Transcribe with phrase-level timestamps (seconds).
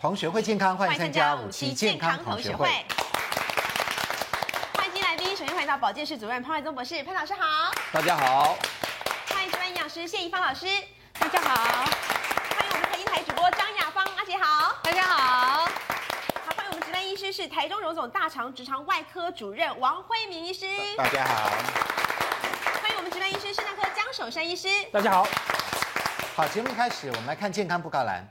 [0.00, 2.66] 同学会健康，欢迎参加五期健康同学会。
[4.72, 7.70] 欢迎新来宾，首先欢迎到保健室主任潘怀宗博士，潘老师好。
[7.92, 8.56] 大家好。
[9.28, 10.64] 欢迎值班营养师谢宜芳老师，
[11.18, 11.54] 大家好。
[11.54, 15.66] 欢迎我们财经台主播张雅芳阿姐好，大家好。
[15.66, 15.70] 好，
[16.56, 20.64] 欢迎我们值班医师是台中荣总大肠直肠外科主任王辉明医师，
[20.96, 21.50] 大家好。
[22.80, 25.28] 欢迎我们值班医师肾脏科江守山医师，大家好。
[26.34, 28.26] 好，节目开始，我们来看健康布告栏。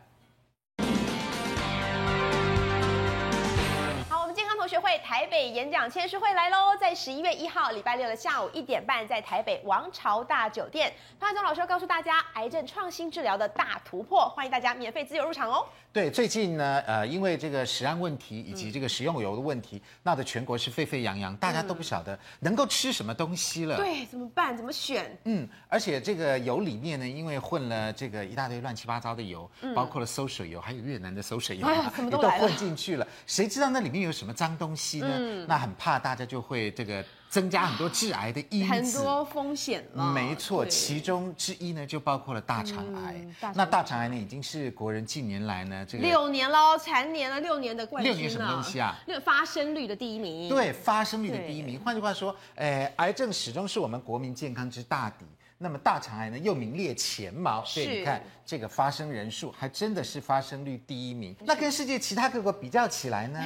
[4.97, 15.65] 台北演讲签书会来喽，在十一月一号礼拜六的下午一点半，在台北王朝大酒店，潘总老师要告诉大家癌症创新治疗的大突破，欢迎大家免费自由入场哦。
[15.91, 23.75] 对，最近呢，呃，因为这个食安问题以及这个食用油的问题，闹得全国是沸沸扬扬，大家都不晓得能够吃什么东西了。
[23.77, 24.55] 对，怎么办？
[24.55, 25.17] 怎么选？
[25.23, 33.07] 嗯，而且这个油里面呢，因为混了这个一大堆乱七八糟的油，嗯、包括了馊水油，还有越南的馊水油，啊、也都混进去了。
[33.25, 35.09] 谁知道那里面有什么脏东西呢？
[35.11, 37.03] 嗯、那很怕大家就会这个。
[37.29, 40.11] 增加很多致癌的因子，很多风险了。
[40.11, 43.13] 没错，其中之一呢，就包括了大肠癌。
[43.13, 48.11] 嗯、大肠癌那大肠癌呢，已经是国人近年来呢这个六年喽，蝉联了六年的冠军。
[48.11, 48.95] 六年什么东西啊？
[49.05, 50.49] 那个发生率的第一名。
[50.49, 51.79] 对，发生率的第一名。
[51.79, 55.25] 换句话说，呃，癌症始终是我们国民健康之大敌。
[55.61, 57.63] 那么大肠癌呢，又名列前茅。
[57.65, 61.35] 所以你看，这个发生人数还真的是发生率第一名。
[61.41, 63.39] 那跟世界其他各国比较起来呢？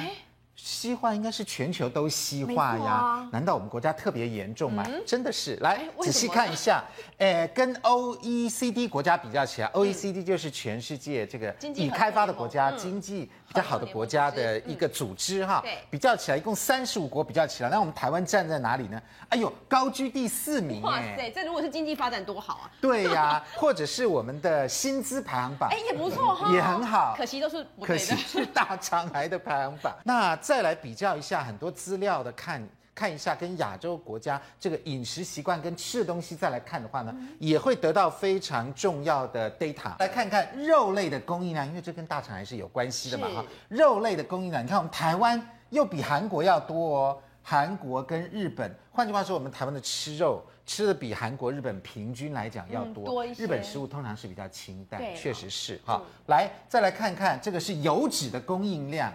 [0.56, 2.84] 西化应该是全球都西化呀？
[2.84, 4.84] 啊、难道我们国家特别严重吗？
[4.86, 6.82] 嗯、真的是，来仔细看一下，
[7.18, 15.62] 诶，跟 OECD 国家比较起来、嗯、，OECD 就是全世界这个已开发的国家经济比较好的国家的一个组织哈。
[15.90, 19.00] 比较起来，一共三十五国比较起来，那我们台湾站在哪里呢？
[19.30, 20.88] 哎呦，高居第四名哎！
[20.88, 22.70] 哇塞，这如果是经济发展多好啊！
[22.80, 27.14] 对呀， 或者是我们的薪资排行榜，哎，也不错哈，也很好。
[27.16, 29.92] 可惜都是可惜是大肠癌的排行榜。
[30.04, 32.62] 那再来比较一下很多资料的看
[32.94, 39.98] 看一下，跟亚洲国家这个饮食习惯跟吃的东西再来看的话呢，也会得到非常重要的 data。
[39.98, 43.44] 来看看肉类的供应量，因为这跟大肠癌是有关系的嘛哈。
[43.70, 45.40] 肉类的供应量，你看我们台湾
[45.70, 53.04] 又比韩国要多哦，韩国跟日本，换句话说，我们台湾的吃肉吃的比韩国、日本平均来讲要多。
[53.06, 53.42] 多一些。
[53.42, 56.02] 日本食物通常是比较清淡，确实是哈。
[56.26, 59.12] 来，再来看看这个是油脂的供应量。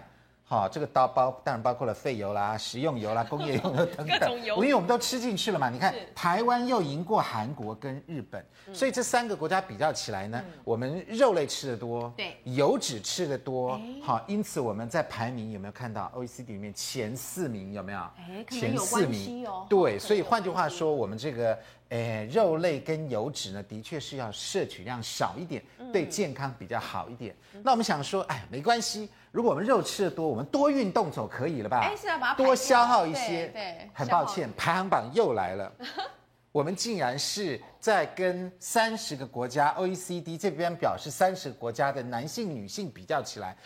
[0.50, 5.70] 好，这个刀包当然包括了废油啦、食用油啦、工业用油 等等，各种油，因为我们都吃进去了嘛。
[5.70, 18.00] 你看，台湾又赢过韩国跟日本，所以这三个国家比较起来呢，我们肉类吃的多，对，油脂吃的多，好，因此我们在排名有没有看到 OECD 里面前四名有没有？
[18.00, 19.64] 哎前四名哦。
[19.70, 21.56] 对，所以换句话说，我们这个。
[21.90, 25.62] 诶，肉类跟油脂呢，的确是要摄取量少一点，
[25.92, 27.34] 对健康比较好一点。
[27.54, 31.80] 嗯、那我们想说，哎，没关系，如果我们肉吃的多，我们多运动总可以了吧？
[31.82, 33.46] 哎，是啊把它多消耗一些。
[33.48, 35.72] 对，对很抱歉，排行榜又来了，
[36.52, 43.56] 我们竟然是在跟三十个国家 OECD 这边表示三十个国家的男性、女性比较起来。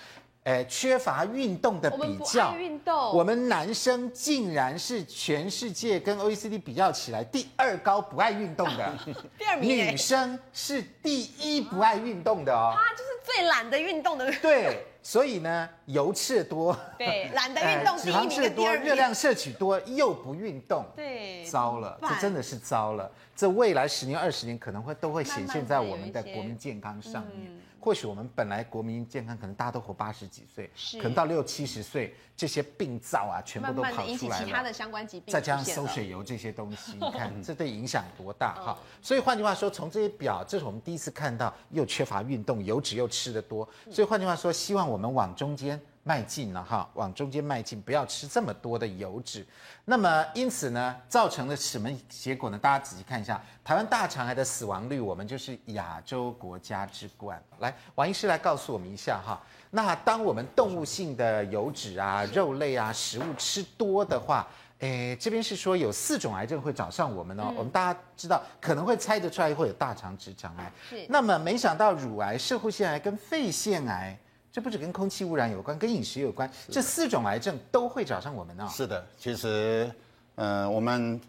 [0.44, 8.92] 哎，缺乏运动的比较，我们，运动我们男生竟然是全世界跟 OECD 比较起来第二高不爱运动的，
[9.38, 9.70] 第二名。
[9.70, 14.30] 女生是第一不爱运动的哦， 他就是最懒得运动的。
[14.42, 23.10] 对，所以呢，油吃多，对，懒得运动，脂肪吃的多，热量摄取多，又不运动，对，糟了，这真的是糟了。
[23.34, 27.46] 这未来十年、二十年可能会都会显现在我们的国民健康上面。
[27.46, 38.78] 嗯或许我们本来国民健康可能大家都活八十几岁，可能到六七十岁，这些病灶啊全部都跑出来了，慢慢引起其他的相关疾病，再加上收水油这些东西， 你看这对影响多大哈？
[39.02, 45.78] 所以换句话说，从这些表，这是我们第一次看到又缺乏运动，油脂又吃得多，所以换句话说，希望我们往中间。
[46.06, 49.44] 迈进了哈，往中间迈进，不要吃这么多的油脂。
[49.86, 52.58] 那么因此呢，造成了什么结果呢？
[52.58, 57.42] 大家仔细看一下，台湾大肠癌的死亡率，我们就是亚洲国家之冠。
[57.58, 59.40] 来，王医师来告诉我们一下哈。
[59.70, 64.46] 那当我们动物性的油脂啊、肉类啊食物吃多的话，
[64.80, 67.52] 诶，这边是说有四种癌症会找上我们哦。
[67.56, 70.70] 我们大家知道，可能会猜得出来会有大肠直肠癌。
[70.90, 71.06] 是。
[71.08, 74.18] 那么没想到乳癌、射护腺癌跟肺腺癌。
[74.54, 76.48] 这不止跟空气污染有关，跟饮食有关。
[76.68, 78.70] 这四种癌症都会找上我们呢、哦。
[78.72, 79.90] 是的，其实，
[80.36, 81.20] 呃，我们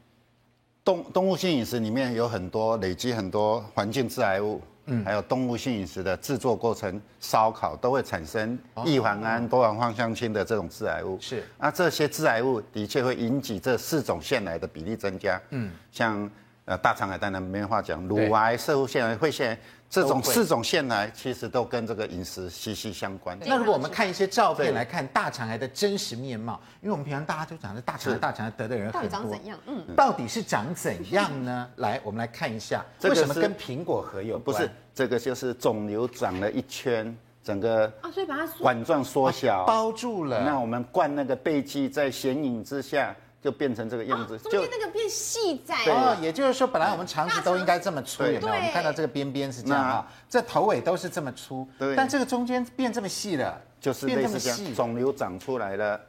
[0.83, 11.17] 动动物性饮食里面有很多累积很多环境致癌物，嗯，还有动物性饮食的制作过程，烧烤都会产生异环胺、多环芳香烃的这种致癌物。
[11.19, 15.41] 是，那这些致癌物的确会引起这四种腺癌的比例增加。
[15.49, 16.29] 嗯，像
[16.65, 23.37] 呃，大肠癌当然没话讲，乳癌、摄护腺癌、肺腺癌这种四种腺癌，其实都跟这个饮食息息相关。
[23.45, 29.59] 那如果我们看一些照片来看大肠癌的真实面貌，因为我们平常大家都讲的大肠癌、大肠癌得的人很多，长怎样？
[29.67, 31.69] 嗯，到底是长怎样呢？
[31.77, 34.43] 来，我们来看一下，为什么跟苹果核有关？
[34.43, 40.41] 不是，这个就是肿瘤长了一圈，整个啊，所以把它管状缩小，包住了。
[40.43, 43.15] 那我们灌那个钡剂在显影之下。
[43.45, 48.47] 就变成这个样子，中间那个变细窄哦，也就是说，本来我们肠子都应该这么粗，有没有？
[48.47, 56.01] 我们看到这个边边是这样啊，这头尾都是这么粗，对，但这个中间变这么细了，就是变这么细，肿瘤长出来了，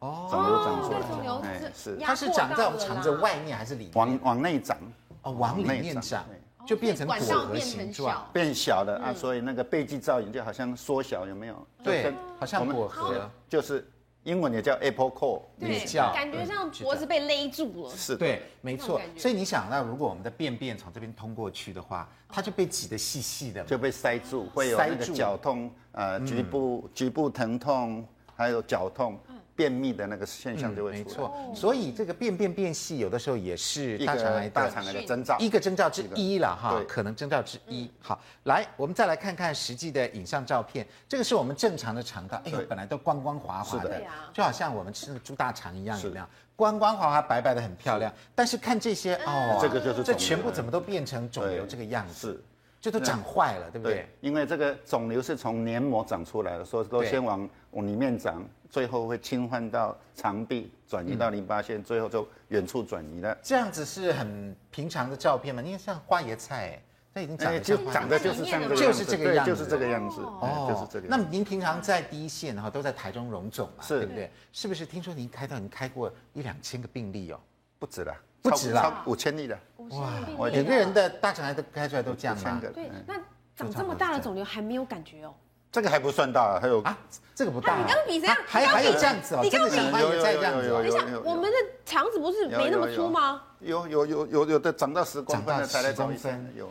[0.00, 3.92] 哦，肿瘤长出来了，哎，是，它是长在我们肠子外面还是里面？
[3.94, 4.76] 往往内长，
[5.22, 6.22] 哦，往里面长，
[6.66, 8.84] 就变成果核形状，变小。
[8.84, 11.66] 了啊，所以那个钡剂造影就好像缩小，有没有？
[11.82, 13.88] 对，好像果核，就是。
[14.24, 17.90] 英文也叫 Apple Core，对，叫感觉像脖子被勒住了。
[17.94, 19.00] 是，对，没错。
[19.16, 29.18] 所以你想，那如果我们的便便从这边通过去的话，它就被挤得细细的，就被塞住，会有那个绞痛，呃，局部局部疼痛，还有绞痛。
[29.56, 31.52] 便秘的那个现象就会出来，没错。
[31.54, 37.90] 所以这个便便变细，有的时候也是大肠癌大肠癌的征兆，一个征兆之一了哈，可能征兆之一。
[38.00, 40.86] 好，来，我们再来看看实际的影像照片。
[41.08, 44.02] 这个是我们正常的肠道，哎呦，本来都光光滑滑的，
[44.32, 46.26] 就好像我们吃的猪大肠一样，有没有？
[46.56, 48.12] 光光滑滑、白白的，很漂亮。
[48.32, 52.40] 但是看这些哦，这个就是这全部怎么都变成肿瘤这个样子，
[52.84, 54.06] 就都长坏了，对不对？
[54.20, 58.46] 因为这个肿瘤是从黏膜长出来的，所以都先往往里面长。
[58.68, 63.34] 最后会侵犯到肠壁，转移到淋巴腺，最后就远处转移了。
[63.40, 65.62] 这样子是很平常的照片嘛？
[65.62, 66.78] 因为像花椰菜，
[67.14, 71.06] 它已经长就长得就是像就是这个样子，就是这个样子，哦，就是这个。
[71.08, 74.30] 那您平常在第一线哈，都在台中荣总嘛，对不对？
[74.52, 74.84] 是不是？
[74.84, 77.40] 听说您开到，您开过一两千个病例哦，
[77.78, 78.12] 不止了，
[78.44, 79.58] 不止了，超五千例了。
[79.88, 80.12] 哇，
[80.52, 82.60] 每个人的大肠癌都开出来都这样吗？
[82.74, 83.14] 对，那
[83.56, 85.34] 长这么大的肿瘤还没有感觉哦。
[85.72, 86.96] 这个还不算大，还有啊，
[87.34, 87.78] 这个不大。
[87.78, 88.28] 你刚刚比谁？
[88.46, 90.68] 还还有这样子哦，真的像花椰菜这样子。
[90.68, 91.56] 等一下，我们的
[91.86, 93.40] 肠子不是没那么粗吗？
[93.60, 96.46] 有有有有有的长到十公分的才来找医生。
[96.54, 96.68] 有。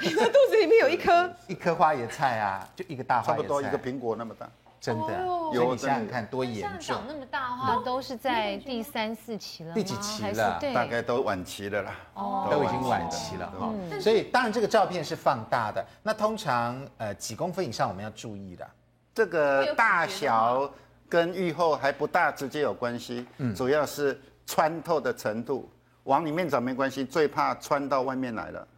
[0.00, 4.48] 你的肚子里面有一颗一颗花椰菜啊，就一个大花椰菜，差不多一个苹果那么大。
[4.80, 6.80] 真的，有你想想看多严重。
[6.80, 10.60] 长那么大的话，都是在第三四期了，第几期了？
[10.74, 11.94] 大概都晚期了啦。
[12.14, 13.72] 哦，都已经晚期了哈。
[14.00, 15.84] 所以当然这个照片是放大的。
[16.02, 18.68] 那通常呃几公分以上我们要注意的。
[19.14, 20.70] 这个大小
[21.08, 25.68] 跟愈后还不大直接有关系，嗯，主要是穿透的程度，
[26.04, 28.68] 往里面长没关系，最怕穿到外面来了。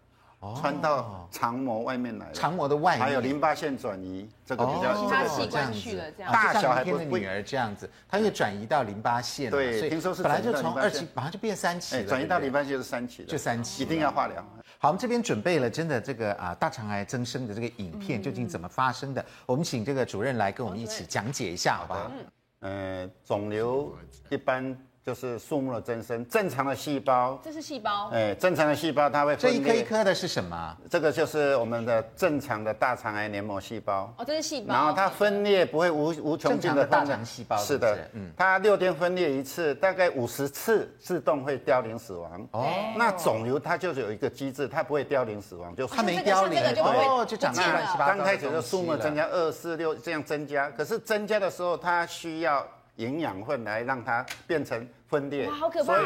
[0.61, 3.05] 穿到肠膜外面来了，肠膜的外面。
[3.05, 7.75] 还有淋巴腺转移，这个比较其他器官去了，这样大小还不的女儿这样。
[7.75, 14.45] 子，它又转移到淋巴腺，对，听说是本来就从二期马上就变三期了，转移到淋巴腺是三期就三期，一定要化疗。
[14.79, 19.25] 好，我们这边准备了真的这个啊大肠癌增生的这个影片，究竟怎么发生的？
[19.45, 22.13] 我们请这个主任来跟我们一起讲解一下，好不好？
[22.61, 23.93] 嗯，肿瘤
[24.29, 24.77] 一般。
[25.09, 29.59] 就是树木的增生，正常的细胞，这是细胞，哎，正常的细胞它会分裂。
[29.59, 30.77] 这一颗一颗的是什么？
[30.91, 34.13] 这个就是我们的正常的大肠癌黏膜细胞。
[34.19, 34.75] 哦，这是细胞。
[34.75, 37.57] 然后它分裂不会无无穷尽的大肠细胞。
[37.57, 42.47] 是的，嗯，它六天分裂一次，大概五十次自动会凋零死亡。
[42.51, 48.15] 哦，那肿瘤它就是有一个机制，它不会凋零死亡，就它没凋零，哦，就长大乱七八糟。
[48.15, 52.63] 刚开始的数目增加二四六这样增加，可是增加的时候它需要
[52.97, 54.87] 营养分来让它变成。
[55.09, 55.85] 分裂，好可怕！
[55.85, 56.05] 所以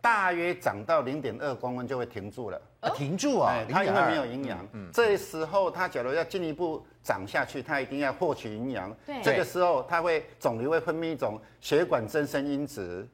[0.00, 2.60] 大约长到零点二公分就会停住了，
[2.94, 3.64] 停住啊！
[3.70, 8.92] 它因为没有营养，这时候它假如要进一步长下去，它一定要获取营养。
[9.06, 13.08] 对，这个时候它会肿瘤会分泌一种血管增生因子，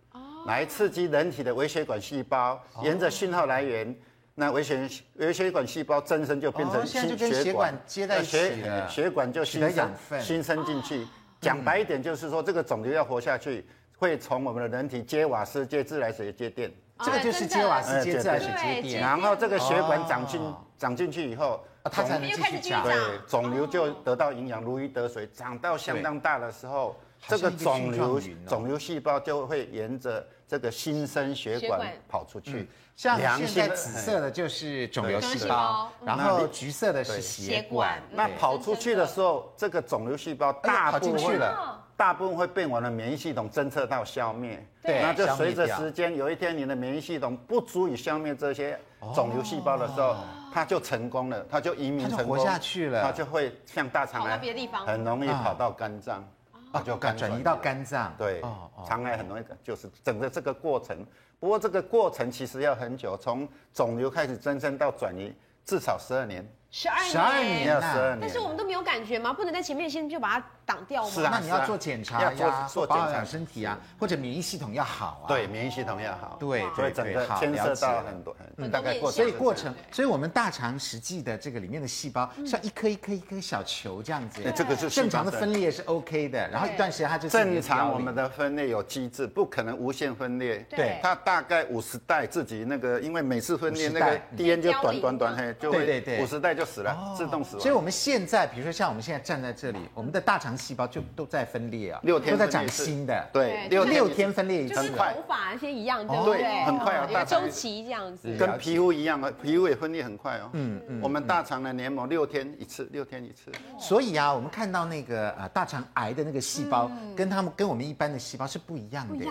[0.46, 3.94] 来刺激人体的微血管细胞，沿着讯号来源，
[4.34, 7.78] 那微血微血管细胞增生就变成新血管。
[7.86, 11.06] 接在血血管就新生新生进去。
[11.40, 13.64] 讲白一点就是说，这个肿瘤要活下去。
[13.98, 16.72] 会从我们的人体接瓦斯、接自来水、接电，
[17.04, 19.00] 这个就是接瓦斯、接自来水、接电。
[19.00, 20.40] 然后这个血管长进
[20.78, 22.84] 长进去以后，它才能继续长。
[22.84, 22.94] 对，
[23.26, 25.28] 肿瘤就得到营养，如鱼得水。
[25.34, 32.68] 长到相当大的时候，这个肿瘤肿瘤细胞就会沿着这个新生血管跑出去。
[32.94, 38.00] 像现在紫色的就是肿瘤细胞，然后橘色的是血管。
[38.12, 41.84] 那跑出去的时候，这个肿瘤细胞大部分去了。
[41.98, 48.78] 大部分会被我们的免疫系统侦测到消灭，对，那就随着时间，有一天你的免疫系统不足以消灭这些
[49.16, 50.14] 肿瘤细胞的时候，
[50.54, 54.40] 它就成功了，它就移民成功，活下去了，它就会像大肠癌，
[54.86, 56.24] 很容易跑到肝脏，
[56.70, 56.80] 啊。
[56.82, 58.14] 就肝转移到肝脏。
[58.16, 61.04] 对，哦哦，肠癌很容易，就是整个这个过程。
[61.40, 66.48] 不过这个过程其实要很久，从肿瘤开始增生到转移，至少十二年。
[66.70, 68.18] 十二年，十二年，要十二年。
[68.20, 69.32] 但是我们都没有感觉吗？
[69.32, 71.10] 不能在前面先就把它挡掉吗？
[71.10, 75.28] 是啊，那你要做检查呀，做保养身体啊，或者免疫系统要好啊。
[75.28, 76.36] 对，免疫系统要好。
[76.38, 84.42] 对，所以整个牵涉到很多，嗯，大概过，所以过程，所以我们大肠实际的这个里面的细胞像一颗一颗一颗小球这样子。
[84.54, 87.90] 这个是正常的分裂是 OK 的，然后一段时间它就正常。
[87.90, 90.58] 我们的分裂有机制，不可能无限分裂。
[90.68, 97.44] 对，它大概五十代自己那个，因为每次分裂那个 DNA 就短短短嘿，就会五十代就死了，自动。
[97.44, 104.96] 所以我们现在，比如说像我们现在站在这里，我们的大肠细胞就都在分裂啊，六天都在长新的，对，六六天分裂一次，就是头
[105.28, 106.64] 发那些一样，对不对？
[106.64, 110.50] 很快啊，大周期这样子，跟皮肤一样啊，皮肤也分裂很快哦。
[110.54, 113.52] 嗯嗯，我们大肠的黏膜六天一次，六天一次。
[113.78, 119.24] 所以啊，我们看到那个呃大肠癌的那个细胞，跟他们跟我们一般的细胞是不一样的，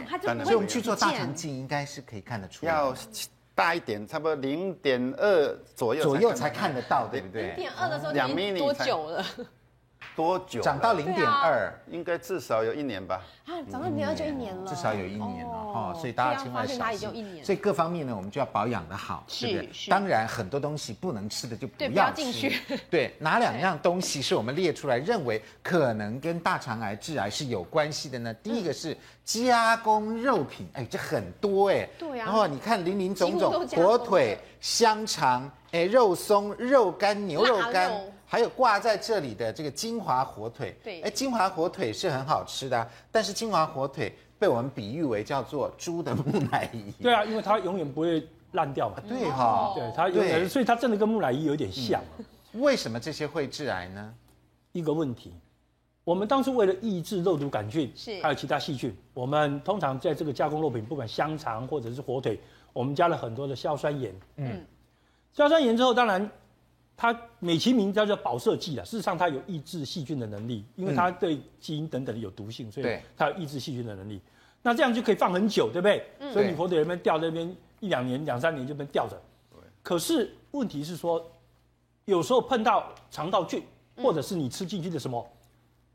[0.45, 2.73] 所以我们去做大肠镜应该是可以看得出来。
[3.57, 7.47] 大一点，差不多零点二左右，左右才看得到，对不对？
[7.47, 9.25] 零点二的时候，两米多久了？
[10.17, 10.59] 多久？
[10.61, 13.21] 长到零点二，应该至少有一年吧。
[13.45, 15.93] 啊，长到零点二就一年了，至少有一年了哈。
[15.93, 17.43] 所以大家千万小心。
[17.43, 19.69] 所以各方面呢，我们就要保养的好，对不对？
[19.87, 22.59] 当然，很多东西不能吃的就不要进去。
[22.89, 28.33] 对，哪两样东西是我们列出来认为可能跟大肠癌、致癌是有关系的呢？
[28.33, 31.87] 第一个是加工肉品，哎，这很多哎。
[31.99, 32.25] 对呀。
[32.25, 37.91] 然后你看林林总总，火腿、香肠、哎，肉松、肉干、牛肉干。
[38.29, 46.91] 还有挂在这里的这个金华火腿，对，哎，金华火腿是很好吃的，但是金华火腿被我们比喻为叫做猪的木乃伊。
[47.01, 48.97] 对啊，因为它永远不会烂掉嘛。
[49.07, 52.01] 对哈，对它永远，所以它真的跟木乃伊有点像。
[52.55, 54.13] 为什么这些会致癌呢？
[54.73, 55.33] 一个问题，
[56.03, 62.37] 我们当初为了抑制肉毒杆菌，是还有其他细菌，我们通常在这个加工肉品，不管香肠或者是火腿，
[62.73, 64.13] 我们加了很多的硝酸盐。
[64.35, 64.65] 嗯，
[65.31, 66.29] 硝酸盐之后，当然。
[66.99, 74.19] 它美其名叫做保色剂啊，事实上它有抑制细菌的能力，因为它对基因等等有毒性，所以它有抑制细菌的能力。
[74.63, 76.33] 那这样就可以放很久，对不对？
[76.33, 79.15] 所以你火腿那边吊在那边一两年、两三年就被吊着。
[79.83, 81.23] 可是问题是说，
[82.05, 83.61] 有时候碰到肠道菌，
[83.97, 85.23] 或者是你吃进去的什么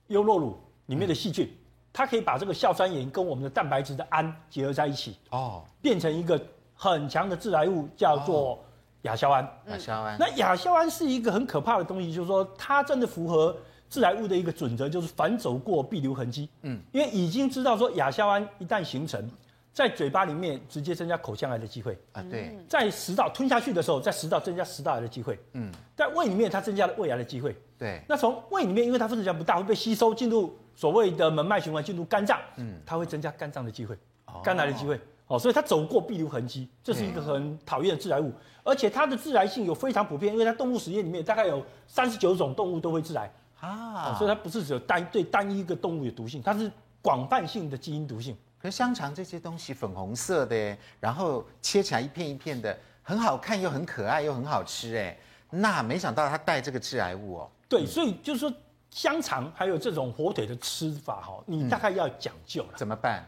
[0.07, 0.57] 优酪乳
[0.87, 1.53] 里面的细菌，
[1.93, 6.41] 它可以把这个硝酸盐跟我们的蛋白质的氨结合在一起，哦，变成一个
[6.75, 8.65] 很强的致癌物，叫做。
[9.03, 13.57] 亚硝胺，亚硝胺，那亚硝胺是一个很可怕的东西，就是说它真的符合
[13.91, 16.49] 致癌物的一个准则，就是反走过必留痕迹。
[16.63, 19.31] 嗯，因为已经知道说亚硝胺一旦形成，
[19.73, 22.23] 在嘴巴里面直接增加口腔癌的机会啊。
[22.31, 25.39] 对，在食道吞下去的时候，在食道增加食道癌的机会。
[25.55, 27.57] 嗯，在胃里面它增加了胃癌的机会。
[27.77, 32.39] 对，那从胃里面，因为它分子量不大，会被吸收进入所谓的门脉循环进入肝脏。
[32.57, 33.99] 嗯，它会增加肝脏的机会，
[34.45, 34.95] 肝癌的机会。
[34.95, 35.01] 哦，
[35.39, 38.33] 所以它走过必留痕迹，这是一个很讨厌的致癌物。
[38.65, 46.71] 而且它的致癌性有非常普遍，因为它动物实验里面大概有三十九种动物都会致癌啊，所以它不是只有单对单一一个动物有毒性，它是
[47.01, 48.37] 广泛性的基因毒性。
[48.61, 55.19] 可是香肠这些东西粉红色的，然后切起来一片一片的，很好看又很可爱又很好吃哎，
[55.51, 57.51] 那没想到它带这个致癌物哦。
[57.69, 58.53] 对，所以就是说
[58.91, 62.69] 香肠还有这种火腿的吃法哈，你大概要讲究了。
[62.77, 63.25] 怎么办？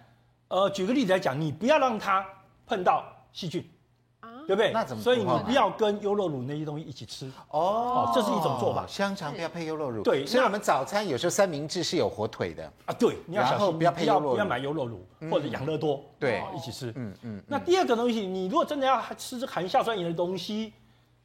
[0.54, 2.24] 呃，举个例子来讲，你不要让它
[2.64, 3.68] 碰到细菌。
[4.46, 4.72] 对不对？
[4.72, 5.02] 那怎么？
[5.02, 8.12] 所以你不要跟优酪乳那些东西一起吃哦。
[8.14, 8.86] 这是一种做法。
[8.86, 10.02] 香肠不要配优酪乳。
[10.02, 12.92] 对，所以我们早餐有时候三明治是有火腿的啊。
[12.98, 15.98] 对，你要小心，不要配优酪乳，不要买优酪乳或者养乐多。
[16.18, 16.92] 对，一起吃。
[16.94, 17.42] 嗯嗯。
[17.48, 20.74] 那第二个东西，你如果真的要吃含硝酸盐的东西，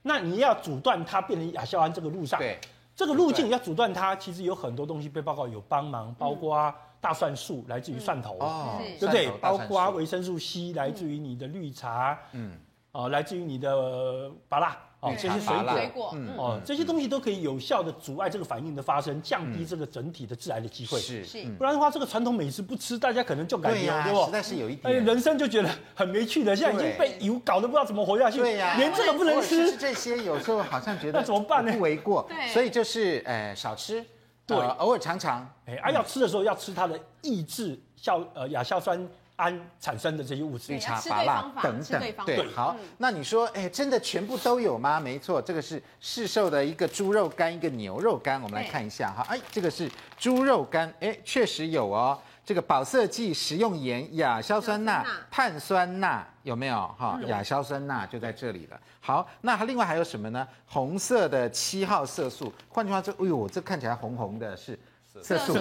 [0.01, 2.39] 那你要阻断它变成亚硝胺这个路上。
[2.39, 2.57] 对。
[2.95, 8.38] 这个路径要阻断它，其实有很多东西被报告有帮忙，包括大蒜素来自于蒜头，
[9.00, 9.29] 对不对？
[9.39, 12.18] 包括维生素 C 来自于你的绿茶。
[12.34, 12.58] 嗯。
[12.91, 14.68] 哦，来自于你的芭乐
[15.00, 21.00] 哦，这些水果，哦，这些东西都可以有效的阻碍这个反应的发生，降低这个整体的致癌的机会。
[21.00, 24.25] 是是，不然的话，这个传统美食不吃，大家可能就感觉对不？
[24.25, 28.39] 实在是有一点，人生就觉得很没趣的，现在已经被油搞得不知道怎么活下去。
[28.39, 31.72] 对呀，连这个不能吃，这些有时候好像觉得 那怎么办呢？
[31.72, 34.03] 不为过，对所以就是呃少吃，
[34.56, 35.48] 对，偶尔尝尝。
[35.65, 39.08] 哎，啊，要吃的时候要吃它的抑制硝呃亚硝酸。
[39.39, 45.00] 胺产生的这些物质，绿茶、芭乐等等，对，好，那你说，哎，真的全部都有吗？
[45.00, 56.75] 没错，这个是市售的一个猪肉干，一个牛肉干，我们来看一下哈，哎，这个是猪肉干，哎，确实有哦，这个保色剂、食用盐、亚硝酸钠、碳酸钠有没有？
[57.00, 58.77] 哈，亚硝酸钠就在这里了。
[59.00, 60.48] 好，那它另外还有什么呢？
[60.65, 64.77] 红色的七号色素，换句话说，哎呦，这看起来红红的，是。
[65.22, 65.58] 色素。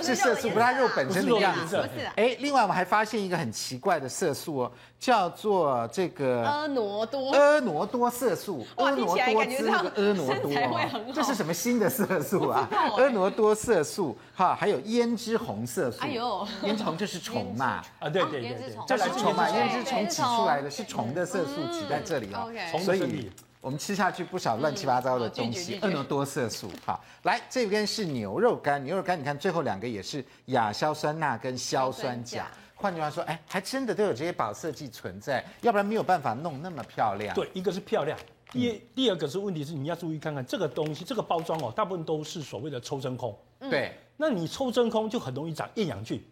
[0.00, 1.88] 是是色素，不是它肉本身的样子。
[2.16, 12.68] 哎，另外我们还发现一个很奇怪的色素哦，叫做这个婀娜多，婀娜多色素，哇婀娜听起来多感觉上姿那个婀娜多 这是什么新的色素啊？
[12.96, 15.98] 婀娜多色素哈，还有胭脂红色素。
[16.02, 16.46] 哎呦。
[16.62, 20.08] 胭脂红就是虫嘛，啊，对对对这是虫嘛，胭脂虫。
[20.08, 22.50] 挤出来的是虫的色素挤在这里哦。
[22.82, 23.30] 所以。
[23.60, 26.70] 我们吃下去不少乱七八糟的东西，嗯好拒绝拒绝婀娜多色素。
[26.84, 32.46] 好，来这边是牛肉干，牛肉干你看最后两个也是亚硝酸钠跟硝酸钾。
[32.74, 37.34] 换句话说，哎，还真的都有这些保色剂存在，要不然没有办法弄那么漂亮。
[37.34, 38.18] 对，一个是漂亮，
[38.50, 43.38] 第二第二个是问题是你要注意看看这个东西，这个包装哦，大部分都是所谓的抽真空。
[43.68, 46.24] 对，那你抽真空就很容易长厌氧菌。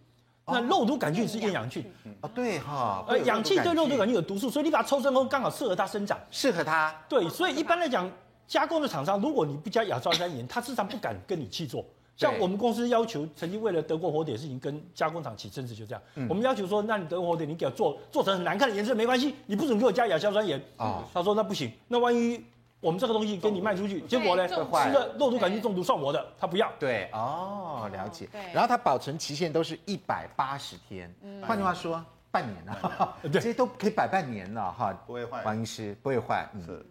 [0.48, 1.84] 那肉毒杆菌是厌氧菌，
[2.20, 6.18] 啊对哈，呃，氧气对肉毒杆菌菌有毒素，所以你把它抽真空刚好适合它生长。
[6.30, 6.94] 适合它。
[7.08, 8.10] 对，所以一般来讲，
[8.46, 11.84] 加工的厂商，如果你不加亚硝酸盐，他时常不敢跟你去做。
[12.16, 16.02] 像我们公司要求，曾经为了德国火腿的事情跟加工厂起争执，就这样。
[16.28, 20.60] 我们要求说，那你德国火腿你给我做做成很难看的颜色没关系，你不准给我加亚硝酸盐。
[20.78, 22.44] 哦他说那不行，那万一
[22.80, 26.72] 我们这个东西给你卖出去，结果呢，吃了肉毒杆菌中毒算我的，他不要。
[26.78, 28.28] 对哦，了解。
[28.30, 28.52] 对。
[28.52, 31.12] 然后它保存期限都是一百八十天，
[31.44, 33.30] 换句话说，半年了， 对。
[33.32, 36.86] 这些都可以摆半年了哈，不会坏王医师不会坏，嗯，是。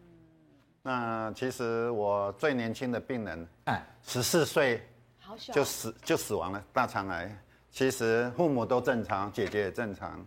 [0.82, 4.86] 那其实我最年轻的病人，哎，十四岁
[5.20, 5.54] 好小。
[5.54, 7.34] 就死就死亡了，大肠癌。
[7.72, 10.26] 其实父母都正常，姐姐也正常，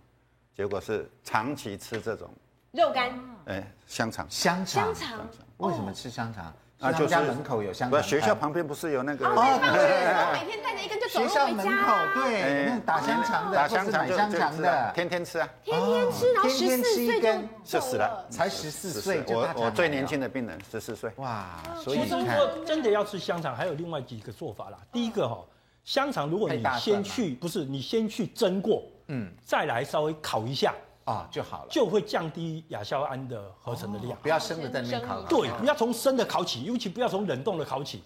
[0.57, 2.31] 结果是长期吃这种，
[2.71, 4.27] 肉干，哎，香肠。
[4.31, 5.29] 香肠，香肠
[5.61, 6.53] 为什么吃香肠？
[6.81, 9.29] 啊是他们家门口有香肠，不是学校旁边不是有那个？
[9.29, 17.49] 哦，对，然后每天带着一根就走学校路回门口家，对，打香肠的，打香肠香肠的，天天吃啊，天天吃，然后十天天四岁吃一根。
[17.63, 21.13] 就死了，才十四岁就我我最年轻的病人十四岁。
[21.17, 24.79] 哇，所以其实你看，说真的要吃香肠，还有另外几个做法啦。
[24.91, 25.45] 第一个哈、
[25.85, 30.73] 香肠如果你先去，不是你先去蒸过，嗯，再来稍微烤一下，
[31.11, 34.17] 哦就好了，就会降低亚硝胺的合成的量。
[34.23, 38.03] 不要生的在那边烤，对，不要从生的烤起，尤其不要从冷冻的烤起。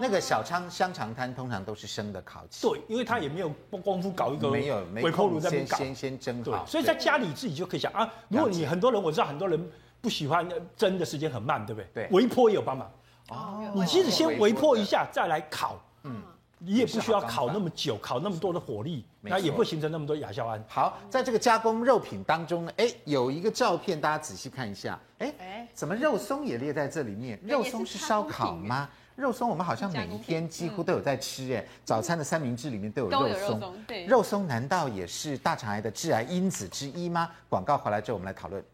[0.00, 3.50] 那个小仓香肠摊通常都是生的烤起，对，因为它也没有
[3.82, 5.76] 功夫搞一个没有没微波炉在那边搞。
[5.76, 12.06] 先先先蒸对好，，所以在家里自己就可以想啊，如果你很多人，我知道很多人不喜欢蒸的时间很慢，对不对？
[12.06, 12.90] 对微波也有帮忙。
[13.28, 16.22] 哦你其实先微波一下，再来烤，嗯
[16.64, 20.62] 你也不需要烤那么久，烤那么多的火力，没错那也不会形成那么多亚硝胺。
[20.68, 27.38] 好，在这个加工肉品当中呢，哎，有一个照片，大家仔细看一下，哎哎，怎么肉松也列在这里面？
[27.42, 28.88] 肉松是烧烤吗？
[29.14, 37.28] 肉松我们好像每一天几乎都有在吃，哎，早餐的三明治里面都有肉松，对肉松难道也是大肠癌的致癌因子之一吗？
[37.48, 38.64] 广告回来之后，我们来讨论。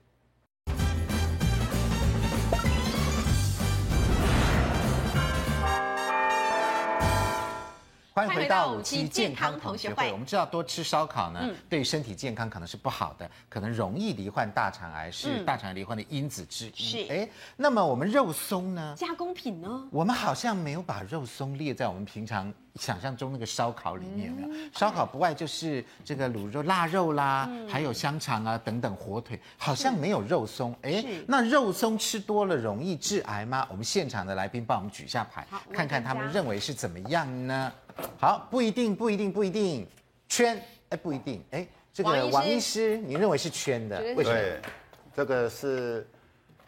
[8.18, 10.10] 欢迎回到五期健康同学会。
[10.10, 17.06] 我们知道多吃烧烤呢，对身体健康可能是不好的，可能容易罹患大肠癌，是大肠癌罹患的因子之一。
[17.06, 18.92] 是哎，那么我们肉松呢？
[18.96, 19.86] 加工品呢？
[19.92, 24.68] 我们好像没有把肉松列在我们平常想象中那个烧烤里面，有没有？
[24.74, 30.74] 烧烤不外就是这个卤肉、腊肉啦，还有香肠啊等等火腿，好像没有肉松。
[30.82, 33.64] 哎，那肉松吃多了容易致癌吗？
[33.70, 37.72] 我们现场的来宾帮我们举一下牌，看看他们认为是怎么样呢？
[38.18, 39.86] 好，不一定，不一定，不一定，
[40.28, 44.68] 圈，哎，不一定，哎，这个王医师，你认为是圈的，为什么？
[45.14, 46.06] 这个是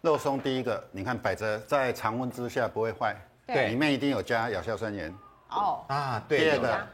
[0.00, 3.16] 肉松，第一个，你看摆着在常温之下不会坏，
[3.46, 5.14] 对里面一定有加亚硝酸盐。
[5.50, 6.38] 哦，啊，对。
[6.40, 6.86] 第二个，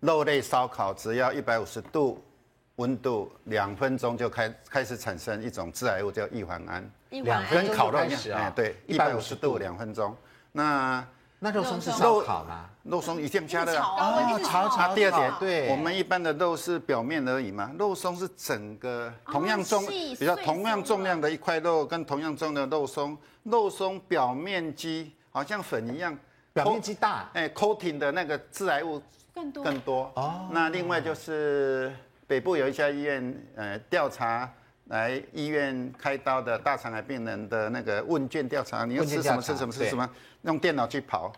[0.00, 2.22] 肉类烧烤只要一百五十度
[2.76, 10.16] 温度，两分钟就开开始产生一种致癌物，叫异环胺，两分钟跟烤肉一样，就开始啊哎，对，一百五十度两分钟。
[10.52, 11.06] 那
[11.42, 12.66] 那肉松是烧烤吗？
[12.82, 13.82] 肉松一定加的。
[13.82, 15.70] 啊，炒炒第二点，对。
[15.70, 26.14] 我们一般的肉是表面而已嘛，肉松是整个同样重，比较同样重量的一块肉跟同样重的肉松，肉松表面积好像粉一样，
[26.52, 29.00] 表面积大，哎，coating 的那个致癌物
[29.34, 29.64] 更多。
[29.64, 30.12] 更多。
[30.16, 31.90] 哦，那另外就是
[32.26, 34.52] 北部有一家医院，呃，调查
[34.90, 40.08] 来医院开刀的大肠癌病人的那个问卷调查，你要吃什么吃什么吃什么，
[40.42, 41.32] 用电脑去跑，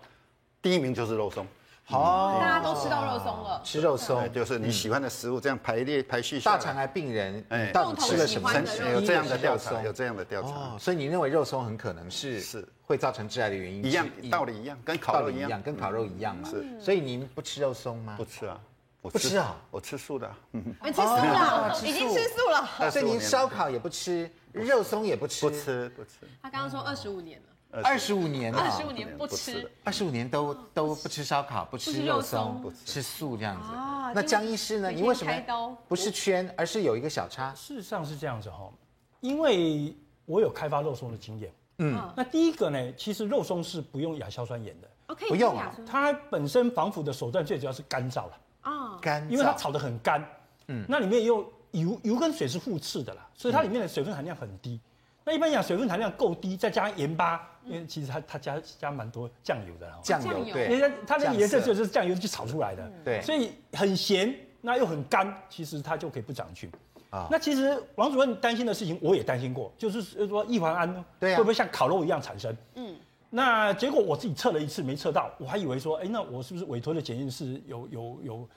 [0.63, 1.47] 第一名就是肉松。
[1.89, 6.41] 哦，大家都吃到肉松了，吃肉松，就是你喜欢的食物，这样排列排序。
[6.41, 7.71] 大肠癌病人，哎。
[7.73, 8.51] 到底吃了什么？
[8.51, 10.49] 共同喜欢的有这样的调查，有这样的调查。
[10.49, 12.67] 哦，，所以你认为肉松很可能是是。
[12.85, 13.91] 会造成致癌的原因一？
[13.91, 16.49] 样道理一样，跟烤肉一样，一样，跟烤肉一样嘛。
[16.49, 18.15] 是，所以您不吃肉松吗？
[18.17, 18.25] 不？
[18.25, 18.59] 吃啊，
[19.03, 22.91] 我不吃啊我吃素的啊，嗯你吃素了， 吃素已经吃素了。
[22.91, 26.11] 所以您烧烤也不吃，肉松也不吃，不吃不吃。
[26.41, 33.69] 他刚刚说二十五年了，二十五年了，二十五年不吃，二十五年都都不吃烧烤，不吃肉松，不吃吃素这样子。
[34.15, 34.91] 那江医师呢？
[34.91, 37.53] 你为什么不是圈，而是有一个小叉？
[37.55, 38.71] 事实上是这样子哈，
[39.19, 39.93] 因为
[40.27, 41.53] 我有开发肉松的经验。
[41.79, 44.89] 嗯，那第一个呢，其实肉松是不用亚硝酸盐的。
[45.07, 45.75] OK，不用啊。
[45.85, 50.25] 它本身防腐的手段最主要是干燥了啊，干，因为它炒得很干。
[50.69, 54.81] 嗯，那里面用油，油跟水是互斥的啦，所以它里面的水分含量很低。
[55.25, 59.93] 那一般讲水分含量够低，再加上盐巴，因为其实它它加加蛮多酱油的。
[60.03, 62.91] 酱油对，因为它的颜色就是酱油去炒出来的。
[63.05, 66.71] 对，所以很咸，那又很干，其实它就可以不长菌。
[67.11, 72.57] 啊，那其实王主任担心的事情，我也担心过，就是说异环胺会不会像烤肉一样产生？
[72.75, 72.97] 嗯，
[73.35, 78.49] 那结果我自己测了一次没测到，我还以为说，哎，那我是不是委托的检验室有有有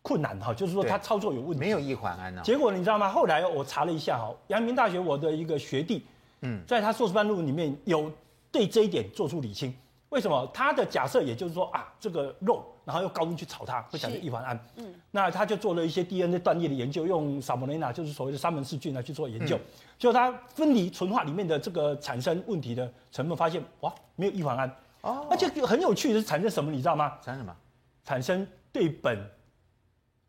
[0.00, 0.54] 困难哈？
[0.54, 1.58] 就是说他操作有问题。
[1.58, 2.40] 没有一环安呢？
[2.42, 3.10] 结果你知道吗？
[3.10, 6.06] 后来我查了一下哈，阳明大学我的一个学弟，
[6.40, 8.10] 嗯，在他硕士班论文里面有
[8.50, 9.74] 对这一点做出理清。
[10.16, 10.50] 为什么？
[10.54, 12.64] 他的假设也就是说啊，这个肉。
[12.86, 14.56] 然后用高温去炒它，会产生异环胺。
[14.76, 19.58] 嗯，那他就做了一些 DNA 断裂的研究，用萨摩雷纳，就是所谓的沙门氏菌来去做研究。
[19.98, 24.76] 就他分离纯化里面的这个产生问题的成分，发现哇，没有异环胺。
[25.00, 27.18] 哦，而且很有趣的是产生什么，你知道吗？
[27.20, 27.56] 产生什么？
[28.04, 29.18] 产生对苯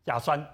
[0.04, 0.44] 甲酸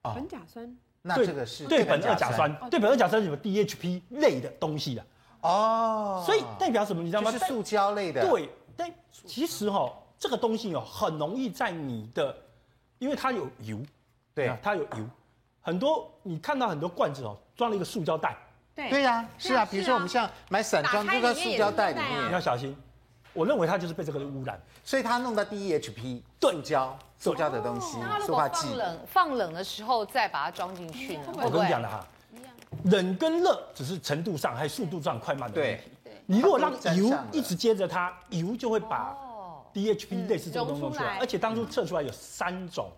[0.00, 0.16] 啊。
[0.16, 0.76] 苯甲酸？
[1.02, 2.50] 那这个是对苯二甲酸。
[2.70, 5.04] 对苯二甲酸是什么？DHP 类的东西的。
[5.42, 7.02] 哦，所以代表什么？
[7.02, 7.30] 你知道吗？
[7.30, 8.28] 是塑胶类的。
[8.28, 8.90] 对，但
[9.26, 9.92] 其实哈。
[10.18, 12.34] 这个东西哦，很容易在你的，
[12.98, 13.78] 因为它有油，
[14.34, 15.06] 对，它有油，
[15.60, 18.34] 很多你看到很多罐子哦，装了一个塑胶袋，
[18.74, 22.74] 对，对呀，是啊，比如说我们像买散装就在塑胶袋里面，你要小心。
[23.34, 28.68] 我认为它就是被这个污染，所以它弄到 DEHP 塑胶塑胶的东西，塑化剂。
[28.68, 31.24] 放冷放冷的时候再把它装进去呢？
[31.42, 32.02] 我跟你讲的哈，
[32.84, 35.84] 冷跟热只是程度上还有速度上快慢的问题。
[36.04, 39.16] 对，你如果让油一直接着它，油就会把。
[39.74, 42.90] DHP 类似这种东西出来，而且当初测出来有三种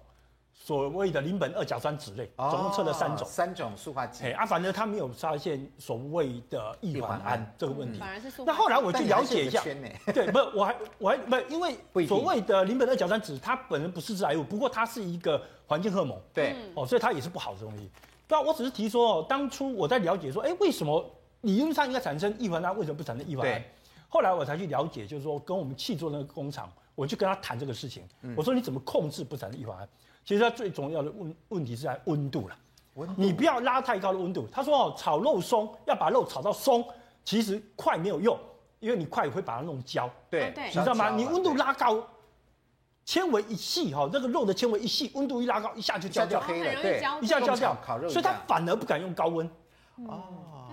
[0.55, 4.27] 所谓的邻苯二甲酸酯类，总共测了三种，三种塑化剂。
[4.27, 7.99] 哎啊，反正他没有发现所谓的异环胺这个问题。
[7.99, 9.61] 反而是那后来我去了解一下，
[10.15, 17.91] 对，不，我还我还不，因为所谓的邻苯二甲酸酯，它本身不是致癌物，不过它是一个环境荷尔蒙，对，哦，所以它也是不好的东西。
[18.29, 21.05] 那我只是提说哦，当初我在了解说，哎，为什么
[21.41, 23.63] 理论上应该产生异环胺，为什么不产生异环胺？
[24.09, 28.03] 后来我才去了解，就是说跟我们契作那个工厂，我去跟他谈这个事情。
[28.37, 29.89] 我说你怎么控制不产生异环胺？
[30.25, 32.57] 其实它最重要的问问题是在温度了。
[32.95, 34.47] 温度，你不要拉太高的温度。
[34.53, 36.85] 他说哦，炒肉松要把肉炒到松，
[37.25, 38.39] 其实快没有用，
[38.81, 40.11] 因为你快会把它弄焦。
[40.29, 41.09] 对，你知道吗？
[41.11, 42.07] 你温度拉高，
[43.09, 47.75] 纤维一细哈，那个肉的纤维一细，温度一拉高，一下就焦掉，黑了，对，一下焦掉。
[48.07, 49.51] 所以它反而不敢用高温。
[50.07, 50.23] 哦。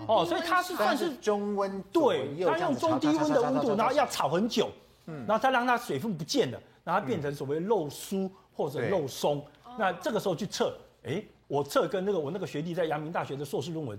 [0.06, 4.68] 哦，所以它是算是中温，对，它用中低温的温度，然后要炒很久，
[5.06, 9.42] 嗯，然后再让它水分不见了，然后变成所谓肉酥或者肉松。
[9.78, 13.98] 那这个时候去测，哎，我测跟那个我那个学弟在阳明大学的硕士论文，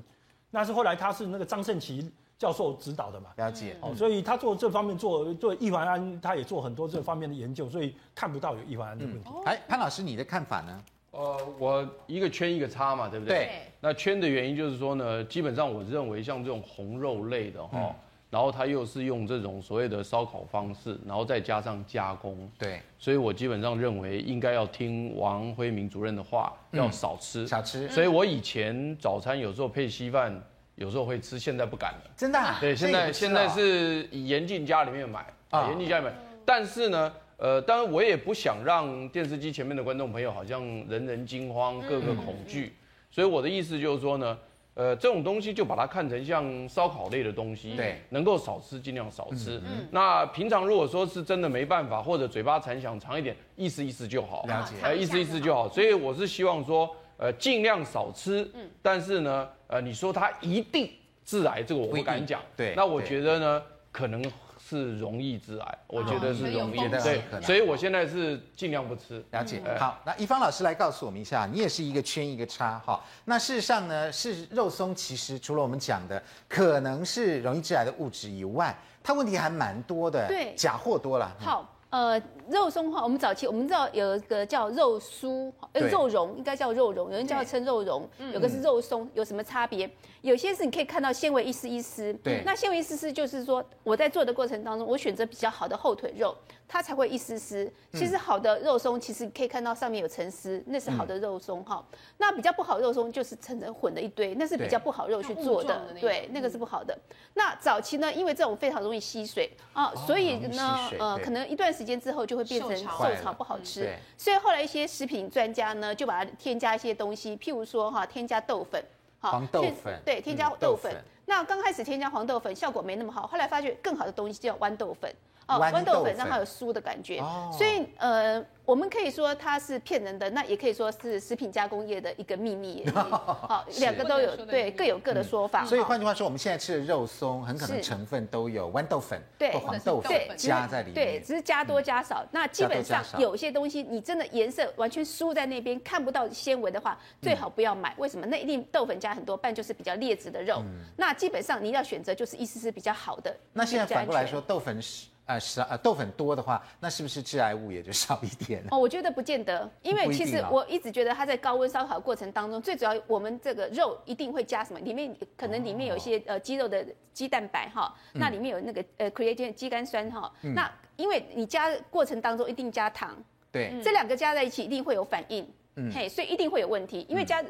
[0.51, 3.75] 那是后来他是那个张胜奇教授指导的嘛，了解。
[3.81, 9.29] 哦，所以他做这方面做做异环胺，他也做很多这方面的研究，所以看不到有异环胺的问题。
[9.45, 10.83] 哎，潘老师，你的看法呢？
[11.11, 13.37] 呃，我一个圈一个叉嘛，对不对？
[13.37, 13.49] 对。
[13.79, 17.95] 那圈的原因就是说呢，基本上我认为像这种红肉类的哈，嗯、
[18.29, 22.79] 然后它又是用这种所谓的烧烤方式，然后再加上加工，对。
[22.99, 27.89] 所以我基本上认为应该要听王辉明主任的话，要少吃，少吃。
[27.89, 30.39] 所以我以前早餐有时候配稀饭，
[30.77, 32.11] 有时候会吃，现在不敢了。
[32.15, 32.57] 真的、啊？
[32.59, 36.13] 对，现在现在是以严禁家里面买啊，严禁家里面。
[36.45, 37.13] 但是呢。
[37.39, 40.59] 呃，当然我也不想让电视机前面的观众朋友好像
[40.89, 44.35] 人人惊慌，个个恐惧，嗯、所以我的意思就是说呢，
[44.73, 49.61] 呃，这种东西就把它看成像烧烤类的东西，对，能够少吃尽量少吃。
[49.67, 55.69] 嗯、那平常如果说是真的没办法，或者嘴巴馋想尝一点，意思意思就好，了解，呃，意思意思就好。
[55.69, 58.49] 所以我是希望说，呃，尽量少吃。
[58.53, 60.89] 嗯，但是呢，呃，你说它一定
[61.25, 62.41] 致癌，这个我不敢讲。
[62.55, 64.23] 对，那我觉得呢，可能。
[64.69, 69.23] 是容易致癌，我觉得是容易的，对，所以我现在是尽量不吃。
[69.31, 69.61] 了解。
[69.79, 73.01] 好，那一芳老师来告诉我们一下，你也是一个圈一个叉哈。
[73.23, 81.33] 那事实上呢，是肉松其实除了我们讲的可能是容易致癌的物质以外，它问题还蛮多的，对，假货多了。
[81.39, 81.73] 好。
[81.89, 89.89] 呃，肉松的话，我们早期我们知道有一个叫肉酥，呃，肉蓉应该叫肉蓉，有人叫称肉蓉，有个是肉松，有什么差别？
[90.21, 96.35] 有些是你可以看到纤维一丝一丝，对，那纤维一丝丝就是说我在做的过程当中，我选择比较好的后腿肉，
[96.67, 97.71] 它才会一丝丝。
[97.93, 101.83] 其实好的肉松，其实可以看到上面有层丝，那是好的肉松哈。
[102.17, 106.97] 那比较不好肉松就是层层混的一堆，那是比较不好肉去做的，对，那个是不好的。
[107.33, 113.89] 那早期呢，因为这种非常容易吸水啊，所以呢，呃，可能一段时间之后就会变成受潮不好吃。
[114.17, 118.83] 所以后来一些食品专家呢，就把它添加一些东西，譬如说哈，添加豆粉，
[119.21, 120.93] 黄豆粉，对，添加豆粉。
[121.25, 125.13] 那刚开始添加黄豆粉效果没那么好，后来发觉更好的东西叫豌豆粉。
[125.47, 132.85] 哦，豌豆粉让它有酥的感觉，哦、所以呃，我们可以说它是骗人的，那也可以说是食品加工业的一个秘密。
[132.91, 135.63] 好，两个都有，对，各有各的说法。
[135.63, 142.25] 所以换句话说，我们现在吃的肉松很可能成分都有豌豆粉对黄豆粉加在里面，对，只是加多加少。
[142.31, 147.95] 那基本上有些东西你真的颜色完全输在那边看不到纤维的话，最好不要买。
[147.97, 148.25] 为什么？
[148.25, 150.61] 那一定豆粉加很多，半就是比较劣质的肉。
[150.97, 153.33] 那基本上你要选择就是意思是比较好的。
[153.53, 155.07] 那现在反过来说，豆粉是。
[155.27, 158.63] 呃，是呃，豆粉多的话，那是不是致癌物也就少一点？
[158.71, 164.79] 哦，我觉得不见得，因为其实我一直觉得它在高温烧烤过程当中，最主要我们这个肉一定会加什么？
[164.79, 173.15] 里面可能里面有一些呃鸡肉的鸡蛋白哈，那里面有那个呃 creatine 肌酐酸哈，那因为你加过程当中一定加糖，
[173.51, 177.43] 对，这两个加在一起一定会有反应，嗯，嘿，所以一定会有问题，因为加。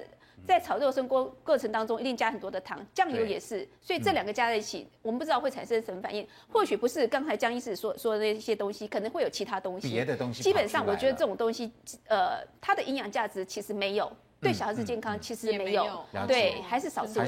[0.46, 6.26] 在炒肉生过过程当中，一定加很多的糖，酱油也是，所以这两个加在一起，我们不知道会产生什么反应。
[6.52, 9.90] 或许不是刚才江医师说说的那些东西，可能会有其他东西。
[9.90, 10.44] 别的东西。
[10.44, 11.72] 基本上，我觉得这种东西，
[12.08, 14.12] 呃，它的营养价值其实没有。
[14.40, 17.20] 对小孩子健康其实没有，对，还是少吃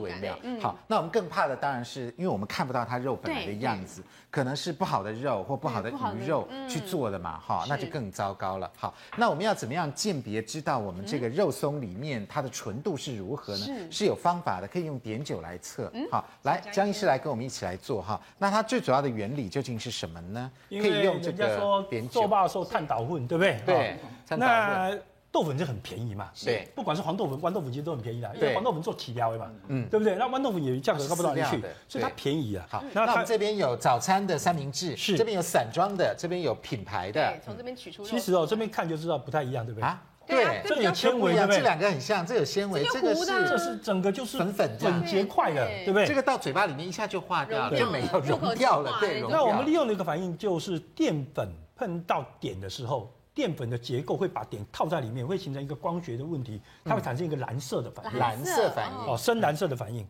[0.00, 0.36] 为妙。
[0.60, 8.68] 好，那我们更怕的当然是因为我们看不到它肉本来的样子，可能是不好的肉或不好的鱼肉去做的嘛，哈，那就更糟糕了。
[8.76, 13.66] 好，那我们要怎么样鉴别知道我们这个肉松里面它的纯度是如何呢？
[13.88, 15.92] 是有方法的，可以用碘酒来测。
[16.10, 18.20] 好，来江医师来跟我们一起来做哈。
[18.38, 20.50] 那它最主要的原理究竟是什么呢？
[20.68, 22.20] 可以用这个碘酒。
[22.20, 23.60] 做爸说碳导混，对不对？
[23.64, 23.96] 对，
[24.36, 24.90] 那。
[25.36, 30.14] 豆粉就很便宜嘛，对，不管是黄豆粉、豌豆粉，其实都很便宜的，因为黄豆粉做起料的嘛，嗯，对不对？
[30.14, 32.66] 那豌豆粉也价格高不到哪里去，所以它便宜啊。
[32.70, 35.14] 好，那我们这边有早餐的三明治，是。
[35.14, 38.02] 这边有散装的，这边有品牌的，从这边取出。
[38.02, 39.84] 其实哦，这边看就知道不太一样，对不对？
[39.86, 45.88] 啊，对，这个有纤维，这两个很像，这有纤维，这个是这是整个就是粉粉很结块的，对。
[45.88, 46.06] 不对？
[46.06, 49.22] 这个到嘴巴里面一下就化掉了，就没有融掉了，对。
[49.28, 53.12] 那我们利用的一个反应就是淀粉碰到碘的时候。
[53.36, 60.08] 淀粉的结构会把碘套在里面，会形成一个光学的问题，它会产生一个蓝色的反应，蓝色反应哦，深蓝色的反应。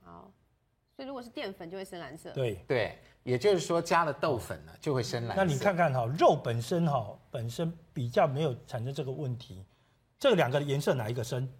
[0.00, 0.30] 好，
[0.94, 2.30] 所以如果是淀粉就会深蓝色。
[2.30, 5.44] 对对，也就是说加了豆粉呢就会深蓝色。
[5.44, 9.64] 那你看看哈，肉本身哈本身比较没有产生这个问题，
[10.16, 11.52] 这两个颜色哪一个深？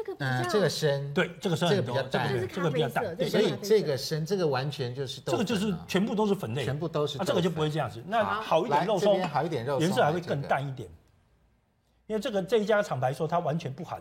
[0.00, 8.02] 哎，这个嗯，这个深，对，这个深，这个比较淡，这个比较淡，所以这个深，这个完全就是豆，这个就是全部都是粉类，全部都是，啊，这个就不会这样子。
[8.06, 10.88] 那好一点肉松，好一点肉松，颜色还会更淡一点，
[12.06, 14.00] 因为这个这一家厂牌说它完全不含，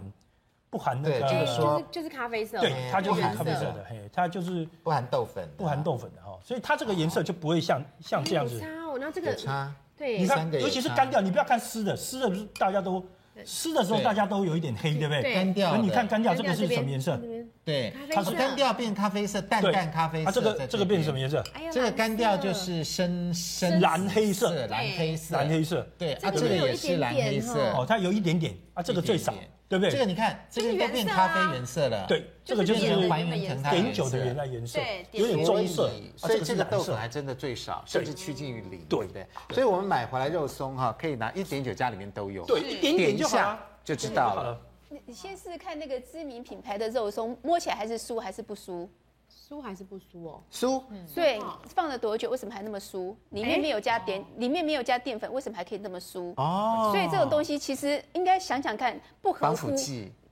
[0.69, 8.59] 不含那个，就是说就是咖啡色，对，它就是咖啡色的，嘿，它就是不含豆粉，不含豆粉的哈，所以它这个颜色就不会像像这样子。
[8.59, 13.05] 差哦，那这个差，对，你看，尤其是干掉，你不要看湿的，湿的不是大家都。
[13.45, 15.34] 湿的时候大家都有一点黑，对不对？
[15.34, 15.78] 干掉。
[15.78, 17.19] 你看干掉这个是什么颜色？
[17.63, 20.25] 对，它是干掉变咖啡色，淡淡咖啡色。
[20.25, 21.43] 它这个这个变什么颜色？
[21.71, 25.88] 这个干掉就是深深蓝黑色，蓝黑色，蓝黑色。
[25.97, 27.60] 对，啊，这个也是蓝黑色。
[27.71, 29.34] 哦，它有一点点啊，这个最少。
[29.69, 29.91] 对不对？
[29.91, 32.05] 这个你看，这个都变咖啡颜色了。
[32.08, 34.79] 对，这个就是碘酒的原来颜色，
[35.12, 35.91] 有点棕色。
[36.17, 38.84] 所以这个豆粉还真的最少，甚至趋近于零。
[38.89, 39.27] 对不对？
[39.51, 42.43] 所以我们买回来肉松哈，可以拿一点酒家里面都有。
[42.45, 44.60] 对，一点点就好，就知道了。
[44.89, 48.88] 你你先试试看那个知名品牌的肉松，摸起来还是酥还是不酥？
[49.49, 50.43] 酥还是不酥哦？
[50.51, 50.79] 酥，
[51.15, 52.29] 对，放了多久？
[52.29, 53.15] 为什么还那么酥？
[53.31, 56.33] 里面没有加点，里面没有加淀粉，为什么还可以那么酥？
[56.35, 59.71] 哦，所以这种东西其实应该想想看，不合乎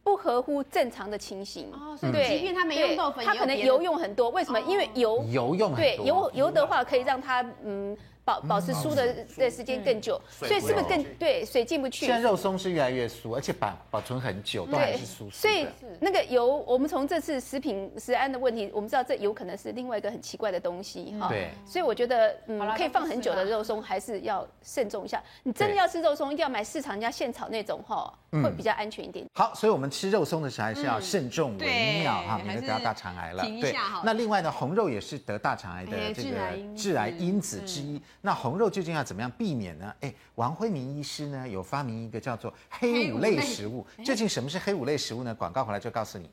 [0.03, 1.71] 不合乎正常的情形。
[1.73, 4.29] 哦，所以即便他没用豆粉，它可能油用很多。
[4.29, 4.61] 为什么？
[4.61, 5.83] 因为油油用很多。
[5.83, 7.97] 对，油油的话可以让它嗯。
[8.27, 12.05] 保保持酥的的时间更久，所以是不是更对水进不去？
[12.05, 15.31] 现在肉松是越来越酥，而且保保存很久都还是酥。
[15.31, 15.65] 所以
[16.01, 21.29] 那个油，我们从这次食品食安的问题，我们知道这有可能是另外一个很奇怪的东西哈。
[21.29, 21.51] 对。
[21.65, 25.23] 所以我觉得，嗯，可以放很久的肉松还是要慎重一下。
[25.43, 29.25] 你真的要吃肉松，一定要买市场人家现炒那种哈，会比较安全一点。
[29.33, 33.43] 好，所以我们吃肉松的时候还是要慎重为妙哈，免得得到大肠癌了。
[33.43, 33.75] 对。
[34.03, 38.01] 那另外呢，红肉也是得大肠癌的这个致癌因子之一。
[38.21, 39.93] 那红肉究竟要怎么样避免呢？
[40.01, 43.85] 哎，王辉明医师呢有发明一个叫做黑五类食物。
[44.03, 45.33] 究竟什么是黑五类食物呢？
[45.33, 46.29] 广告回来就告诉你。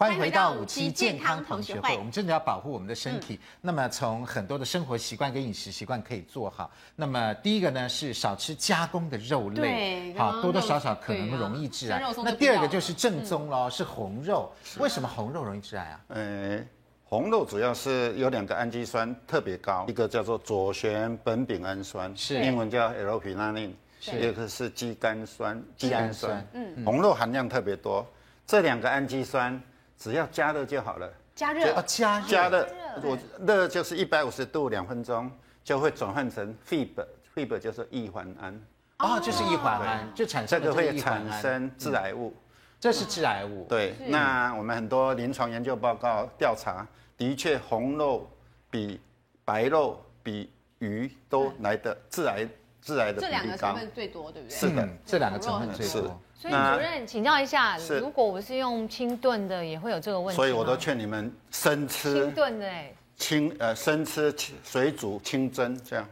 [0.00, 1.94] 欢迎回到五期健康同学会。
[1.98, 3.34] 我们真的要保护我们的身体。
[3.34, 6.70] 嗯、那么从很多的生活习惯跟饮食习惯可以做好。
[6.96, 12.02] 那么第一个呢是少吃加工的肉类，好多多少少可能容易致癌。
[12.24, 14.50] 那第二个就是正宗喽，嗯、是红肉。
[14.78, 16.00] 为什么红肉容易致癌啊？
[16.08, 16.64] 呃，
[17.04, 26.42] 红肉主要是有两个氨基酸特别高，一个叫做左旋苯丙氨酸，是英文叫 L-phenylene，是一个是肌酐酸，肌氨酸。
[26.54, 28.06] 嗯，红肉含量特别多，
[28.46, 29.60] 这两个氨基酸。
[30.00, 31.74] 只要加热就好了，加热。
[31.74, 32.68] 啊，加热，加热，
[33.02, 35.30] 我热就是一百五十度两分钟，
[35.62, 38.58] 就会转换成 Fib，Fib 就是异环胺，
[39.00, 42.34] 哦，就是异环胺，就产生这个会产生致癌物，
[42.80, 43.66] 这是致癌物。
[43.68, 46.86] 对，那我们很多临床研究报告调查，
[47.18, 48.26] 的确红肉
[48.70, 48.98] 比
[49.44, 52.48] 白肉比鱼都来的致癌
[52.82, 54.56] 致癌的这两个成分最多，对不对？
[54.56, 56.20] 是的，这两个成分最多。
[56.34, 60.36] 所以主任，请教一下，如果我是用清炖的，也会有这个问题。
[60.36, 62.14] 所以我都劝你们生吃。
[62.14, 62.92] 清炖的哎。
[63.16, 66.08] 清呃生吃水煮清蒸这样，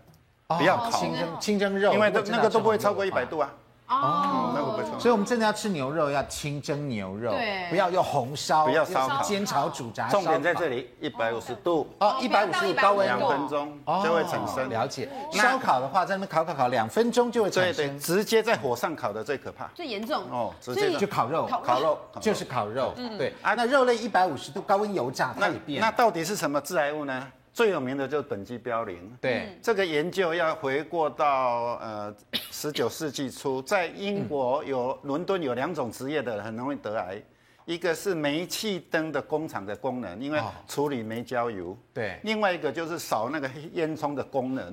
[0.47, 1.01] 不要烤。
[1.01, 3.51] 清蒸清蒸肉，因为那个都不会超过一百度啊。
[3.89, 5.01] 哦，那个不错。
[5.01, 10.09] 所以，我们真的要吃牛肉，要清蒸牛肉，对，不要用红烧，不要烧烤、煎炒煮炸。
[10.09, 14.69] 重点在这里，一百五十度哦，一百五十度高温两分钟就会产生。
[14.69, 15.09] 了解。
[15.33, 17.75] 烧烤的话，在那边烤烤烤两分钟就会产生。
[17.75, 20.53] 对对，直接在火上烤的最可怕，最严重哦。
[20.61, 22.93] 直接就烤肉，烤肉 就是烤肉。
[23.17, 25.81] 对啊，那肉类一百五十度高温油炸，那也变。
[25.81, 27.27] 那到底是什么致癌物呢？
[27.59, 28.97] 最有名的就是苯基嘌呤。
[29.21, 32.15] 对，这个研究要回过到呃
[32.53, 37.21] 十九世纪初，在英国有伦敦有两种职业的人很容易得癌，
[37.65, 41.77] 一个是煤气灯的工厂的工人，因为处理煤焦油。
[41.93, 42.21] 对。
[42.23, 44.73] 另外一个就是扫那个烟囱的工人，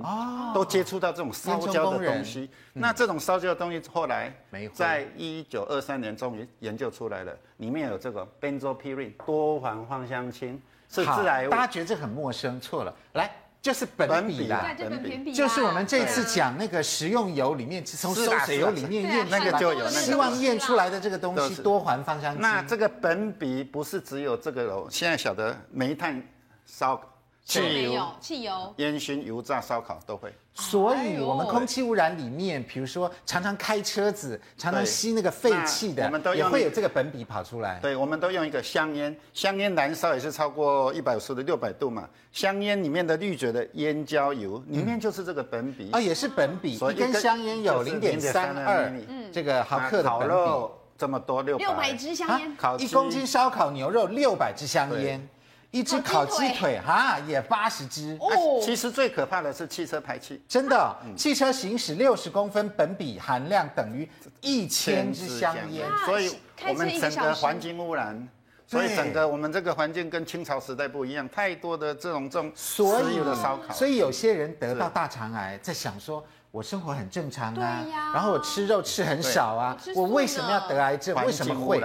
[0.54, 2.48] 都接触到这种烧焦的东西。
[2.72, 4.32] 那这种烧焦的东西后来
[4.72, 10.56] 在一九二三年终于研究出来了，里面有这个 benzopyrene 多环芳香烃。
[11.04, 12.94] 是大家觉得这很陌生，错了。
[13.14, 13.30] 来，
[13.62, 22.40] 就是本笔啦，苯比，就是我们这次讲那个食用油里面，从收水油里面验那个就有，希望验出来的这个东西多环芳香烃。
[22.40, 26.22] 那这个苯比不是只有这个哦，现在晓得煤炭
[26.66, 27.02] 烧。
[27.48, 30.34] 汽油、汽油、烟熏、油炸、烧烤都会。
[30.58, 37.78] 所以，我们空气污染里面，比如说常常开车子，常常吸那个废气的，我们都也会有这个苯比跑出来。
[37.82, 42.08] 对，我们都用一个香烟，香烟燃烧也是超过一百五十度、六百度嘛。
[42.32, 46.78] 香烟里面的滤嘴的烟焦油里面就是这个苯比啊，也是苯比。
[46.78, 48.90] 所以一根香烟有零点三二，
[49.34, 50.74] 这个毫克的苯比。
[50.98, 55.22] 这么多六六百支香烟，一公斤烧烤牛肉六百支香烟。
[55.76, 58.62] 一只烤鸡腿哈也八十只哦。
[58.64, 64.10] 其实最可怕的是汽车排气，真的，汽车行驶六十公分，苯比含量等于
[64.40, 65.86] 一千支香烟。
[66.06, 66.34] 所以
[66.66, 68.26] 我们整个环境污染，
[68.66, 73.74] 所以整个我们这个环境跟清朝时代不一样，太多的这种这种所有的烧烤。
[73.74, 76.26] 所以有些人得到大肠癌，在想说。
[76.56, 81.14] 我生活很正常啊，然后我吃肉吃很少啊，我为什么要得癌症？
[81.26, 81.82] 为什么会？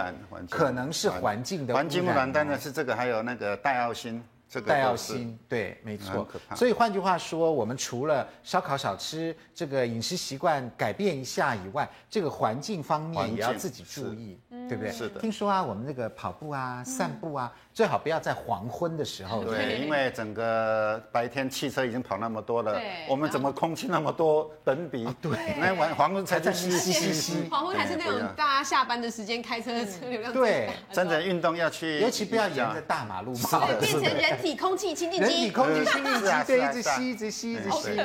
[0.49, 4.23] 可能是环境的环境污染，当然是这个，还有那个戴奥辛。
[4.67, 6.27] 戴奥辛，对，没错。
[6.57, 14.37] 所以换句话说，我们除了烧烤少吃，这个饮食习惯改变一下以外，这个环境方面也要自己注意，
[14.71, 14.93] 对不对？
[14.93, 15.21] 是的。
[15.21, 19.45] 听说啊，我们那个跑步啊、散步啊，最好不要在黄昏的时候。
[19.45, 25.07] 对，因为整个白天汽车已经跑那么多了，我们怎么空气那么多等比？
[25.23, 27.49] 对，那晚黄昏才在吸吸吸吸。
[27.51, 30.33] 黄昏还是那种大家下班的时间，开车的车流量。
[30.33, 33.67] 对，真的运动要去，尤其不要沿着大马路跑。
[33.79, 34.41] 变成人。
[34.41, 38.01] 体空气清净机，人体空气清净机，对，一直吸，一直吸，一直吸。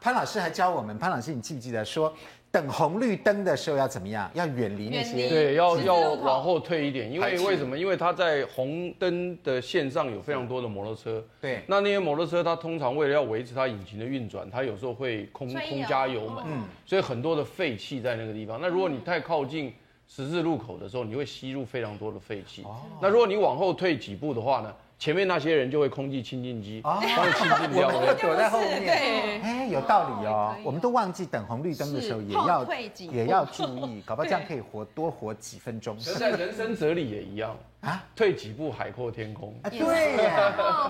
[0.00, 2.14] 潘老师还教我们，潘老师，你记不记得说，
[2.52, 4.28] 等红绿灯的时候要怎么样？
[4.34, 7.78] 要远离那些，对，要要往后退一点，因为为什么？
[7.78, 18.58] 因为它在红灯的线上有非常多的摩托车，对，那那些摩托车它通常为了要维持它引擎的运转，它有时候会空空加油门，嗯，所以很多的废气在那个地方。
[18.60, 19.72] 那如果你太靠近
[20.08, 22.64] 十字路口的时候，你会吸入非常多的废气。
[23.00, 24.74] 那如果你往后退几步的话呢？
[25.00, 29.40] 前面那些人就会空气清净机帮你清净掉，躲在后面。
[29.42, 30.54] 哎，有道理哦。
[30.62, 32.66] 我们都忘记等红绿灯的时候也要
[33.10, 35.96] 也要注意，搞不好这样可以活多活几分钟。
[35.96, 37.56] 在人生哲理也一样。
[37.80, 39.70] 啊，退几步海阔天空啊！
[39.70, 39.80] 对，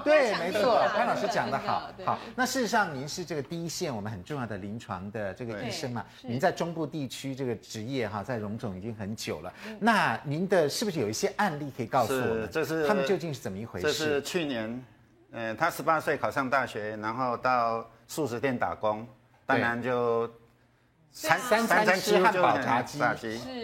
[0.03, 1.89] 对，没错，潘老师讲的好。
[2.05, 6.05] 好，那事实上您是这个第一线我们很重要的临床的这个医生嘛？
[6.21, 9.53] 您在中部地区这个职业哈，在荣总已经很久了。
[9.79, 12.49] 那您的是不是有一些案例可以告诉我们？
[12.51, 13.87] 这是他们究竟是怎么一回事？
[13.87, 14.85] 这是去年，
[15.31, 19.07] 呃，他十八岁考上大学，然后到素食店打工，
[19.47, 20.29] 当然就
[21.13, 23.01] 三三餐吃汉堡炸鸡，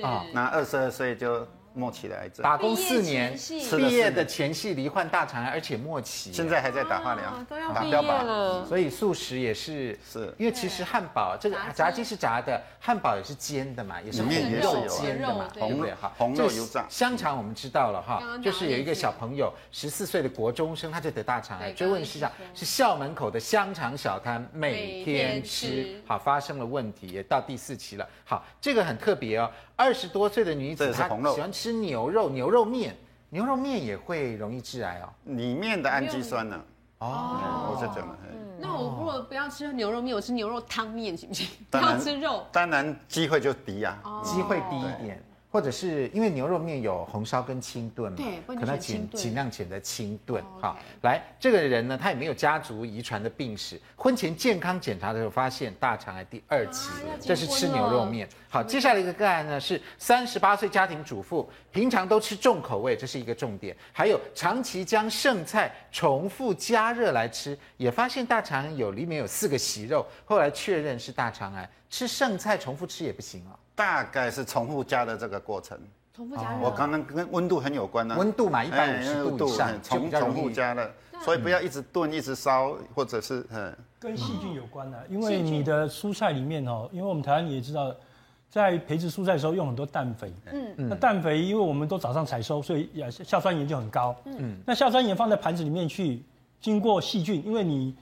[0.00, 1.44] 啊，那二十二岁就。
[1.76, 2.42] 末期的癌症。
[2.42, 3.36] 打工四年，
[3.76, 8.66] 毕业的前夕罹患大肠癌，而且末期，现在还在打化疗，啊、都要打标靶了。
[8.66, 10.34] 所以素食也是，是。
[10.38, 15.72] 因为其实汉堡这个炸鸡是炸的，汉堡也是煎的嘛，也是红肉煎的嘛，对。
[15.72, 15.94] 不对？
[15.94, 16.86] 哈，红肉油炸。
[16.88, 28.08] 香肠我们知道了哈，就是有一个小朋友十四岁的国中生，他就得大肠癌，追问事项是校门口的香肠小摊每天吃，好发生了问题，也到第四期了。
[28.24, 29.50] 好，这个很特别哦。
[29.78, 32.96] 二十多岁的女子，她喜欢吃牛肉，牛肉面，
[33.30, 35.08] 牛肉面也会容易致癌哦。
[35.24, 36.60] 里面的氨基酸呢？
[36.98, 38.16] 哦，我是讲了。
[38.58, 41.46] 那我如果不要吃牛肉面，我吃牛肉汤面行不行？
[41.70, 45.22] 不要吃肉，当然机会就低啊，机会低一点。
[45.56, 50.44] 或者是因为牛肉面有红烧跟清炖嘛，对，可能尽尽量选择清炖。
[50.60, 56.90] 好，来，这个人呢，他也没有家族遗传的病史，婚前健康检查的时候发现大肠癌第二期，
[57.22, 58.28] 这是吃牛肉面。
[58.50, 63.74] 好，接下来一个个案呢是三十八岁家庭主妇，平常都吃重口味，这是一个重点。
[63.94, 71.66] 还有长期将剩菜重复加热来吃，也发现大肠有里面有四个息肉，后来确认是大肠癌。
[71.88, 73.56] 吃剩菜重复吃也不行啊。
[73.76, 75.78] 大概是重复加的这个过程，
[76.14, 76.64] 重复加热。
[76.64, 87.94] 我刚刚跟温度很有关呢，温度嘛，一百五十度以上，重重复加热，所以不要一直炖一直烧，或者是嗯，跟细菌有关的，因为你的蔬菜里面哦，因为我们台湾也知道，
[88.48, 90.74] 在培植蔬菜的时候用很多氮肥，嗯。
[90.78, 96.22] 嗯，那氮肥因为我们都早上采收，所以亚硝酸盐就很高，嗯，那硝酸盐放在盘子里面去，
[96.62, 97.94] 经过细菌，因为你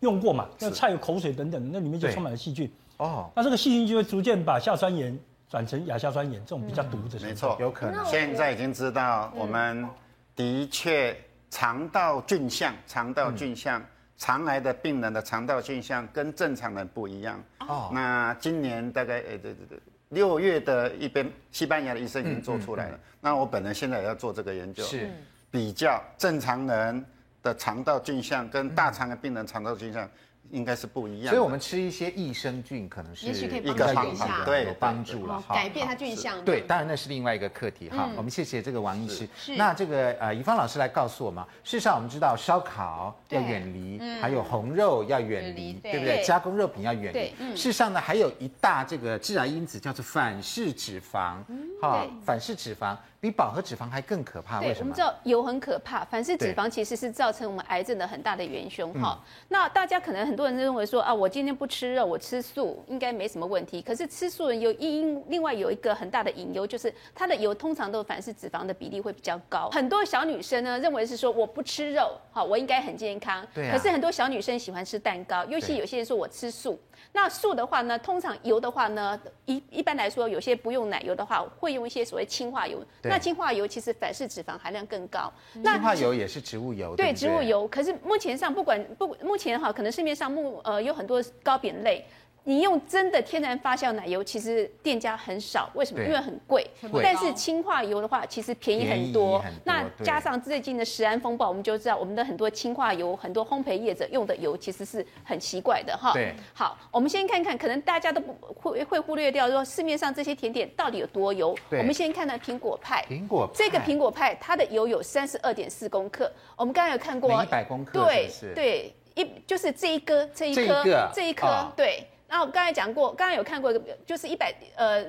[0.00, 2.70] 用过嘛，那菜有口水等等，那里面就充满了细菌。
[2.98, 5.18] 哦，那这个细菌就会逐渐把硝酸盐
[5.48, 7.18] 转成亚硝酸盐这种比较毒的。
[7.20, 8.04] 没错，有可能。
[8.06, 9.86] 现在已经知道，我们
[10.34, 11.16] 的确
[11.50, 13.84] 肠道菌相，肠道菌相，
[14.16, 17.42] 肠癌的病人的肠道菌相跟正常人不一样。
[17.60, 19.78] 哦，那今年大概呃对对对，
[20.08, 22.98] 六月的一边西班牙的医生已经做出来了。
[23.20, 25.10] 那我本人现在也要做这个研究，是
[25.50, 27.04] 比较正常人
[27.42, 30.08] 的肠道菌相跟大肠癌病人肠道菌相。
[30.50, 36.44] 应该是不一样，所以我们吃一些益生菌可能是一个方法，对，有帮助了，改变它菌相。
[36.44, 38.08] 对，当然那是另外一个课题哈。
[38.16, 39.28] 我们谢谢这个王医师。
[39.56, 46.22] 那这个呃，怡芳老师来告诉我们，事实上我们知道烧烤要远离，还有红肉要远离，对不对？
[46.22, 47.56] 加工肉品要远离。
[47.56, 51.36] 事实上呢，还有一大这个致癌因子叫做反式脂肪，
[51.80, 52.96] 哈，反式脂肪。
[53.26, 54.78] 比饱和脂肪还更可怕，为什么？
[54.80, 59.20] 我们知道油很可怕，反式脂肪其实是造成我们癌症的很大的元凶哈。
[59.48, 63.82] 那大家可能很多人认为说啊，我今天不吃肉，我吃素应该没什么问题。
[63.82, 69.68] 可是吃素人有因另外有一个很大的隐忧，就是它的油通常都反式脂肪的比例会比较高。
[69.70, 73.44] 很多小女生呢认为是说我不吃肉，好，我应该很健康。
[73.52, 73.72] 对。
[73.72, 76.78] 可是很多小女生喜欢吃蛋糕，尤其有些人说我吃素。
[77.16, 82.84] 那素的话呢，通常油的话呢，一一般来说，有些不用奶油的话，会用一些所谓氢化油。
[83.02, 85.32] 那氢化油其实反式脂肪含量更高。
[85.54, 86.94] 氢化油也是植物油。
[86.94, 87.66] 对，植物油。
[87.68, 92.04] 可是目前上不管不目前哈，可能市面上目呃有很多糕饼类。
[92.48, 96.00] 你用真的天然发酵奶油，其实店家很少，为什么？
[96.00, 96.64] 因为很贵。
[97.02, 99.44] 但是氢化油的话，其实便宜很多。
[99.64, 106.12] 那加上最近的食安风暴，我们就知道我们的很多氢化油，很多烘焙业者用的油其实是很奇怪的哈。
[106.12, 106.32] 对。
[106.54, 111.52] 好，我们先看看，可能大家都不会会忽略掉，说市面上这些甜点到底有多油。
[111.72, 113.04] 我们先看看苹果派。
[113.10, 113.50] 苹果。
[113.52, 116.30] 这个苹果派，它的油有三十二点四公克。
[116.54, 117.42] 我们刚才有看过。
[117.42, 118.04] 一百公克。
[118.04, 122.06] 对对，一就是这一颗这一颗这一颗对。
[122.28, 125.04] 那我刚才讲过，刚刚有看过一个，就是一百呃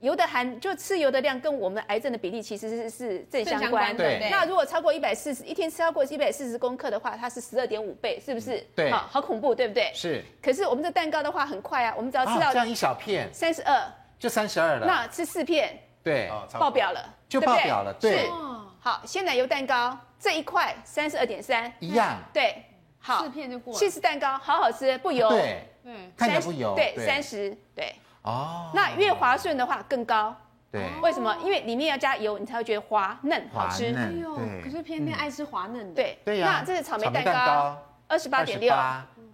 [0.00, 3.96] 油的含，就吃油的量跟我们癌症的比例其实是是正相关。
[3.96, 4.28] 对。
[4.30, 8.64] 那如果超过一百四十，一天吃超过一百四十公克的话，它是十二点五倍，是不是？
[8.76, 8.90] 对。
[8.90, 9.90] 好，好恐怖，对不对？
[9.94, 10.22] 是。
[10.42, 13.82] 可是我们这蛋糕的话很快啊，我们只要吃到这样一小片，三十二，
[14.18, 14.86] 就三十二了。
[14.86, 18.28] 那吃四片，对，爆表了，就爆表了，对。
[18.78, 22.18] 好，鲜奶油蛋糕这一块三十二点三，一样。
[22.32, 22.62] 对。
[23.00, 23.78] 好，四片就过了。
[23.78, 25.28] 起司蛋糕好好吃，不油。
[25.30, 25.64] 对。
[25.88, 30.36] 嗯，看起来不油，对，三十，对，哦，那越滑顺的话更高，
[30.70, 31.34] 对，为什么？
[31.42, 33.86] 因为里面要加油，你才会觉得滑嫩好吃。
[33.96, 36.58] 哎呦，可是偏偏爱吃滑嫩的，对，对呀。
[36.58, 38.74] 那这是草莓蛋糕，二十八点六，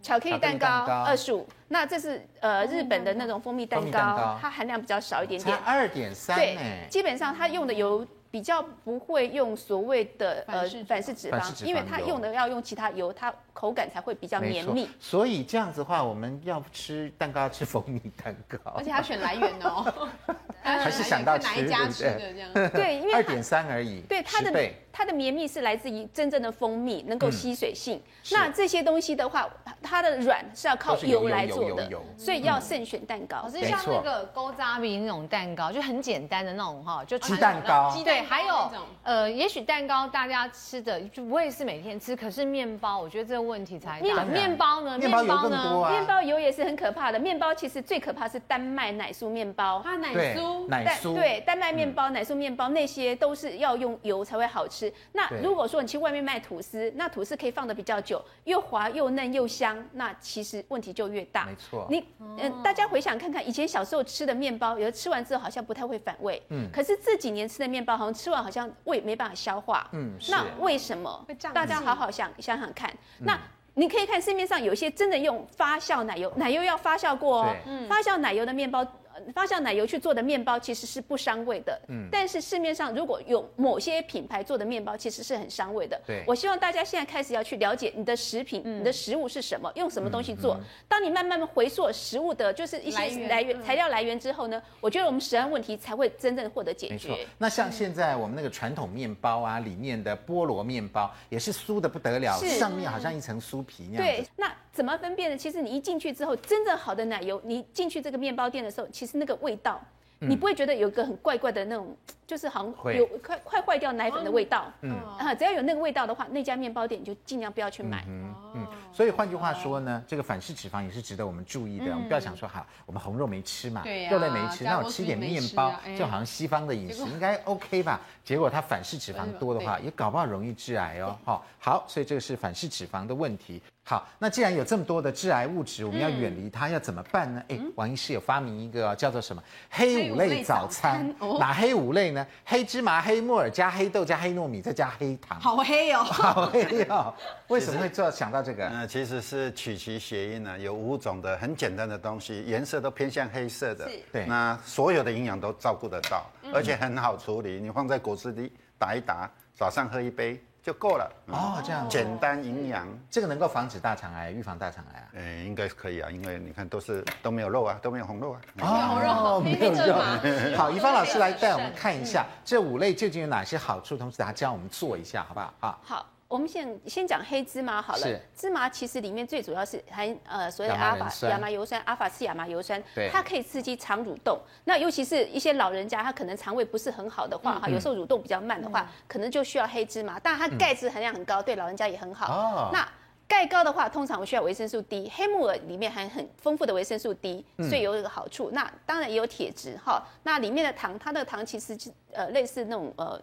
[0.01, 0.69] 巧克力蛋糕
[1.05, 8.07] 二十五，那这是呃日本的那种蜂蜜蛋糕，它含量比较少一点点，二点三，对，基本上它用的油。
[8.35, 14.91] 比较不会用所谓的呃反式脂肪，因为它用的要用其他油，它口感才会比较绵密。
[14.99, 20.09] 所以这样子的话，我们要吃蛋糕要吃蜂蜜蛋糕，而且要选来源哦，
[20.61, 22.51] 还是想到吃哪一家吃的这样？
[22.74, 28.03] 对，因为二点三而已，对它的它的绵密是来自于真正的蜂蜜，能够吸水性。
[28.32, 29.49] 那这些东西的话，
[29.85, 33.43] 它的软是要靠油来做的，所以要慎选蛋糕。
[33.43, 37.95] 可是像那个古早味那种蛋糕，就很简单的那种哈，就鸡蛋糕。
[38.03, 38.70] 对，还有
[39.03, 44.24] 呃，也许蛋糕大家吃的就不会是每天吃，可是面包，我觉得这个问题才大。
[44.24, 44.99] 面包呢？
[44.99, 45.91] 面包油更多啊。
[45.91, 47.18] 面包油也是很可怕的。
[47.18, 49.82] 面包其实最可怕是丹麦奶酥面包。
[49.85, 51.14] 它奶酥，奶酥。
[51.14, 54.93] 对，丹麦面包、奶酥面包那些都是要用油才会好吃。
[55.12, 61.47] 那如果说你去外面卖吐司，那吐司可以放的比较久，又滑又嫩又香，那其实问题就越大。
[61.47, 61.87] 没错。
[61.91, 66.43] 你嗯，大家回想看看，以前小时候吃的面包，有的吃完之后好像不太会反胃。
[66.51, 66.70] 嗯。
[66.72, 69.89] 可是这几年吃的面包，好像吃完好像胃没办法消化。
[69.93, 70.16] 嗯。
[70.29, 71.27] 那为什么？
[71.53, 72.95] 大家好好想想想看。
[73.20, 73.39] 那
[73.75, 77.57] 你可以看市面上有些真的用发酵奶油，奶油要发酵过哦。
[77.64, 77.89] 对。
[77.89, 78.87] 发酵奶油的面包。
[79.35, 86.01] 发酵奶油去做的面包其实是不伤胃的，嗯，但是市面上如果有某些品牌做的面包，其实是很伤胃的。
[86.07, 90.59] 对，我希望大家现在开始要去了解你的食品，你的食物是什么，用什么东西做。
[90.89, 97.27] 当你慢慢回溯食物的，就是一些来源材料来源之后呢，我觉得我们食安问题才会真正获得解决。
[97.39, 104.05] 那像现在我们那个传统面包啊，里面的菠萝面包也是酥的不得了，上面好像一层酥皮那样。
[104.05, 105.39] 对，那怎么分辨呢？
[105.39, 109.81] 其实你一进去之后，真正好的奶油，你进去这个面包店的时候，其实那个味道。
[110.18, 111.95] 你不会觉得有一个很怪怪的那种，
[112.35, 114.66] 就是好像有快快坏掉奶粉的味道。
[114.80, 118.05] 嗯啊，只要有那个味道的话，那家面包店你就尽量不要去买。
[118.09, 118.66] 嗯嗯。
[118.93, 121.93] 所以换句话说呢，这个反式脂肪也是值得我们注意的。
[121.93, 128.01] 我们不要想说，好，我们红肉没吃嘛，肉类没吃，那我吃点面包，就好像西方的饮食应该 OK 吧？
[128.24, 131.16] 结果它反式脂肪多的话，也搞不好容易致癌哦。
[131.24, 133.62] 好，好，所以这个是反式脂肪的问题。
[133.87, 137.43] 好，那既然有这么多的致癌物质，我们要远离它，要怎么办呢？
[137.49, 141.14] 哎，王医师有发明一个叫做什么黑五类早餐？
[141.39, 142.24] 哪黑五类呢？
[142.45, 145.41] 黑芝麻、黑木耳加黑豆加黑糯米再加黑糖。
[145.41, 147.14] 好黑哦， 好黑哦。
[147.49, 148.66] 为什么会做想到这个？
[148.68, 153.89] 嗯，其实是取其谐音呢，有五种的很简单的东西，颜色都偏向黑色的。
[154.12, 154.27] 对。
[154.27, 160.43] 那所有的营养都照顾得到，而且很好处理，你放在果汁里打一打，早上喝一杯。
[160.65, 165.07] 就够了哦，这样简单营养，这个能够防止大肠癌，预防大肠癌啊？
[165.12, 168.41] 嗯，应该是可以啊，因为你看都是都没有肉啊，都没有红肉啊。
[168.62, 169.95] 哦，没有肉。
[170.57, 175.55] 好，怡芳老师来带我们看一下这五类究竟有哪些好处，同时大家教我们做一下，好不好？
[175.61, 175.79] 啊。
[175.85, 176.07] 好。
[176.35, 178.20] 我们先先讲黑芝麻好了。
[178.35, 182.82] 芝麻其实里面最主要是含呃所谓的阿法亚麻油酸，阿法次亚麻油酸，
[183.12, 184.37] 它可以刺激肠蠕动。
[184.64, 190.18] 那尤其是一些老人家，他可能肠胃不是很好的话，哈、嗯，有时候蠕动比较慢的话，嗯、可能就需要黑芝麻。
[190.18, 192.26] 但它钙质含量很高，对老人家也很好。
[192.26, 192.70] 哦。
[192.72, 192.85] 那
[193.28, 195.09] 钙高的话，通常我们需要维生素 D。
[195.14, 198.51] 黑木耳里面含很丰富的维生素 D，所以有一个好处。
[198.51, 200.05] 嗯、那当然也有铁质哈。
[200.24, 203.22] 那里面的糖，它的糖其实是呃类似那种呃。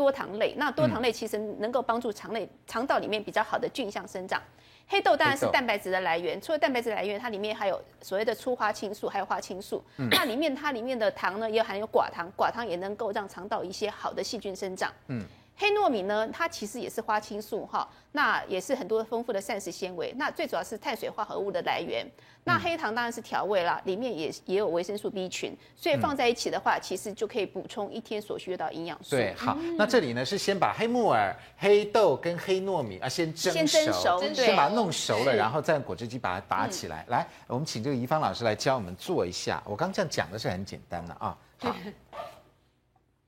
[0.00, 4.40] 多糖类，那多糖类其实能够帮助肠内肠道里面比较好的菌相生长。
[4.88, 9.84] 黑豆当然是蛋白质的来源，除了蛋白质来源，它里面还有所谓的粗花青素，还有花青素。
[9.98, 14.90] 嗯、那里面它里面的糖呢，也含有寡糖，寡糖也能够让肠道一些好的细菌生长。
[15.08, 15.22] 嗯。
[15.60, 22.10] 黑糯米呢，它其实也是花青素哈，那也是很多丰富的膳食纤维，那最主要是碳水化合物的来源。
[22.44, 29.10] 那黑糖当然是调味啦，里面也也有维生素 B 群，所以放在一起的话，其实就可以补充一天所需的营养素。
[29.10, 37.04] 对，好，那这里呢是先把黑木耳、黑豆跟黑糯米啊先蒸熟，先蒸熟，先把它弄熟了，然后再用果汁机把它打起来。
[37.08, 39.62] 来，我们请这个怡芳老师来教我们做一下。
[39.66, 41.76] 我刚刚这样讲的是很简单的啊，好。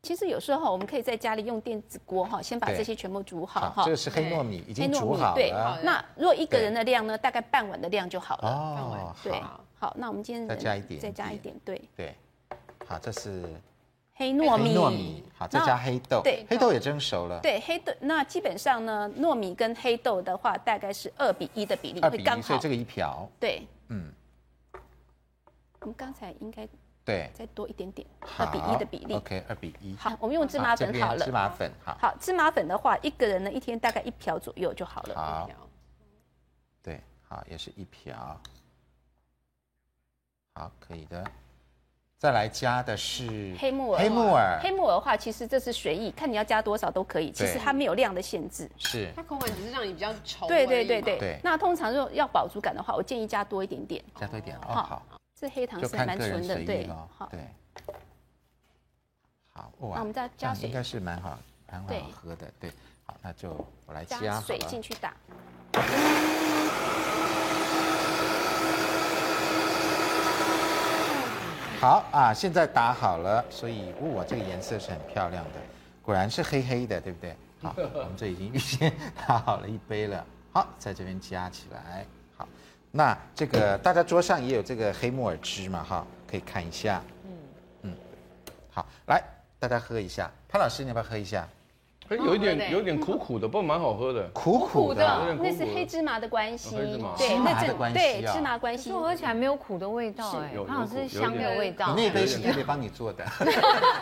[0.03, 3.85] 其实有时候我们可以在家里用电子锅哈，先把这些全部煮好哈。
[3.85, 5.35] 这个是黑糯米，已经煮好了。
[5.37, 5.53] 对，
[5.85, 8.49] 那如果一个人的量呢，大概半碗的量就好了。
[8.49, 9.41] 哦，对，
[9.79, 11.81] 好，那我们今天再加一点，再加一点，对。
[11.97, 12.17] 对，
[12.85, 13.45] 好，这是
[14.15, 14.77] 黑糯米。
[14.77, 16.21] 糯米，好，再加黑豆。
[16.25, 17.39] 对，黑豆也蒸熟了。
[17.41, 22.43] 对，黑豆，那基本上呢，糯米跟黑豆的话，大概是二比一的比例，会刚好。
[22.43, 23.29] 所以这个一瓢。
[23.39, 24.13] 对，嗯。
[25.79, 26.69] 我们刚才应该。
[27.05, 28.07] 对，再多一点点，
[28.39, 29.15] 二比一的比例。
[29.15, 29.97] OK，二比一。
[29.97, 31.25] 好，我们用芝麻粉好了。
[31.25, 31.99] 芝麻粉，好。
[32.01, 35.15] 好，芝麻粉的话，一个人呢，一天大概一瓢左右就好了。
[35.17, 35.51] 好。
[36.81, 38.41] 对，好，也是一瓢。
[40.55, 41.25] 好，可以的。
[42.19, 44.01] 再来加的是黑木耳。
[44.01, 44.61] 黑木耳。
[44.63, 47.33] 黑木耳的话，其实这是随意，看你要加多少都可以。
[47.33, 48.71] 其实它没有量的限制。
[48.79, 49.11] 是。
[49.17, 50.47] 它口感只是让你比较稠。
[50.47, 51.41] 对对对对。
[51.43, 54.05] 那通常如果要饱足感的话，我建议加多一点点。
[54.21, 55.03] 加多一点哦，好。
[55.43, 56.89] 这黑糖是蛮纯的，对，
[57.19, 57.41] 好，对，
[59.53, 61.37] 好，那我们再加水，应该是蛮好，
[61.69, 62.71] 蛮好喝的，对，
[63.05, 63.51] 好，那就
[63.85, 65.13] 我来加，加水进去打。
[71.81, 75.59] 好啊，现在打好了，所以哇，这个颜色是很漂亮的，
[76.03, 77.37] 果然是黑黑的，对不对？
[77.61, 78.93] 好，我们这已经预先
[79.27, 80.25] 打好了一杯了。
[80.53, 82.07] 好，在这边加起来。
[82.93, 85.83] 好，那这个大家桌上也有这个黑木耳汁嘛？
[85.83, 87.03] 哈，可以看一下。
[87.25, 87.31] 嗯
[87.83, 87.95] 嗯，
[88.71, 89.23] 好，来
[89.59, 90.31] 大家喝一下。
[90.49, 91.49] 潘老师，你要不要喝一下？
[92.11, 94.29] 有一点有点苦苦的，不过蛮好喝的。
[94.35, 96.77] 苦苦的，那是黑芝麻的关系。
[97.17, 101.95] 对，那这对芝麻关系，我喝起来没有苦的味道，哎，潘老师香的味道。
[101.95, 103.25] 你那杯是特别帮你做的，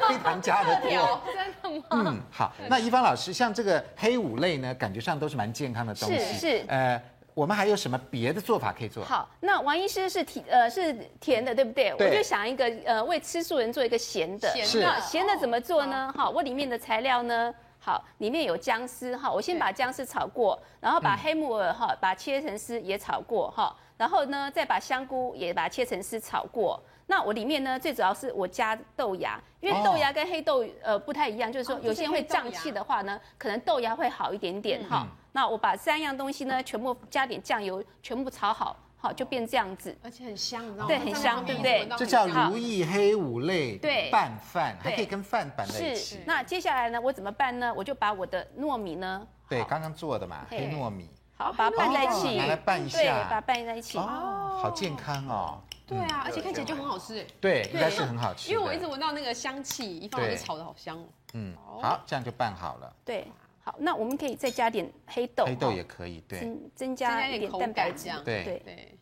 [0.09, 0.91] 黑糖加的多。
[0.91, 1.84] 真的吗？
[1.91, 2.53] 嗯，好。
[2.68, 6.18] 那怡芳老师，像这个黑五类呢，感觉上都是蛮健康的东西。
[6.18, 6.64] 是是。
[6.66, 7.01] 呃，
[7.34, 9.04] 我们还有什么别的做法可以做？
[9.04, 11.92] 好，那王医师是甜呃是甜的，对不对？
[11.92, 14.48] 我就想一个呃为吃素人做一个咸的。
[14.54, 16.12] 咸的咸的怎么做呢？
[16.16, 17.54] 好，我里面的材料呢？
[17.78, 26.78] 好，里面有姜丝哈，我先把姜丝炒过，然后把黑木耳哈，把切成丝也炒过哈，然后呢再把香菇也把它切成丝炒过。
[27.06, 35.06] 那我里面呢最主要是我加豆芽，因为豆芽跟黑豆呃不太一样，就是说有些人会胀气的话呢，可能豆芽会好一点点哈。
[35.32, 38.76] 那我把三样东西呢全部加点酱油，全部炒好。
[39.02, 40.88] 好，就变这样子，而且很香，你知道吗？
[40.88, 41.88] 对，很香，对不对？
[41.96, 46.20] 这叫如意黑五类对拌饭，还可以跟饭拌在一起。
[46.26, 47.72] 那接下来呢，我怎么办呢？
[47.74, 51.08] 我就把我的糯米呢，对，刚刚做的嘛，黑糯米，
[51.38, 53.96] 好，把它拌在一起，拿来拌一下，对，把它拌在一起。
[53.96, 55.58] 哦，好健康哦。
[55.86, 57.26] 对啊，而且看起来就很好吃哎。
[57.40, 58.52] 对，应该是很好吃。
[58.52, 61.04] 因为我一直闻到那个香气，一放就炒的好香哦。
[61.32, 62.94] 嗯，好，这样就拌好了。
[63.02, 63.26] 对，
[63.70, 68.98] 好，那我们可以再加点黑豆，黑豆也可以，对，增增加一点蛋白质，对对。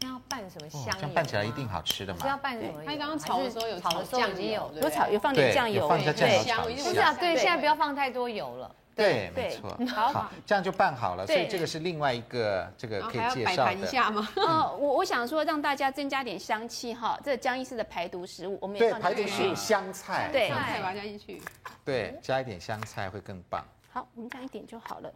[0.00, 0.90] 那要拌什么香？
[0.94, 2.20] 这样拌起来一定好吃的嘛？
[2.22, 2.82] 是要拌什么？
[2.86, 6.84] 他刚刚炒的时候有炒酱油，有炒有放点酱油，放一下酱油炒一下。
[6.88, 8.74] 不是啊，对，现在不要放太多油了。
[8.94, 9.78] 对，没错。
[9.86, 11.26] 好，这样就拌好了。
[11.26, 13.56] 所以这个是另外一个这个可以介绍的。
[13.56, 14.28] 摆盘一下吗？
[14.36, 17.18] 哦，我我想说让大家增加点香气哈。
[17.24, 21.42] 这江医师的排毒食物，我们也放排毒食物香菜，对，香菜把它加进去。
[21.84, 23.64] 对，加一点香菜会更棒。
[23.90, 25.10] 好，我们加一点就好了。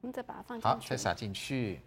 [0.00, 0.68] 我们再把它放进去。
[0.68, 1.80] 好，再撒进去。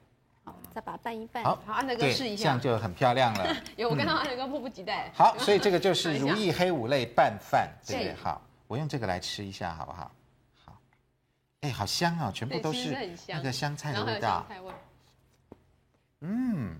[0.74, 1.44] 再把它拌一拌。
[1.44, 3.54] 好，好，安德哥试一下，这样就很漂亮了。
[3.76, 5.12] 有，我看到安德哥迫不及待。
[5.14, 8.14] 好，所以这个就是 如意黑五类拌饭，对不对？
[8.14, 9.92] 好，我用这个来吃一下，好不？
[9.92, 10.10] 好，
[11.62, 12.96] 哎，好香哦，全部都是
[13.28, 14.46] 那个香菜的味道。
[16.22, 16.76] 嗯，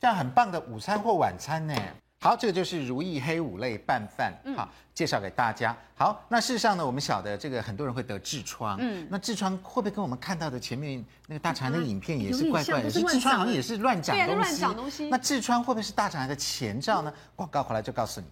[0.00, 1.74] 这样很棒的午餐或晚餐呢。
[2.20, 5.76] 好，这个就是如意黑五类拌饭，好，介绍给大家。
[5.94, 12.90] 好，那事实上呢，我们晓得这个很多人会得痔疮，嗯，那痔疮会不会跟我们看到的前面那个大肠癌的影片也是怪怪的？
[12.90, 15.08] 是痔疮好像也是乱长东西，乱长东西。
[15.10, 17.12] 那痔疮会不会是大肠癌的前兆呢？
[17.36, 18.26] 广告回来就告诉你。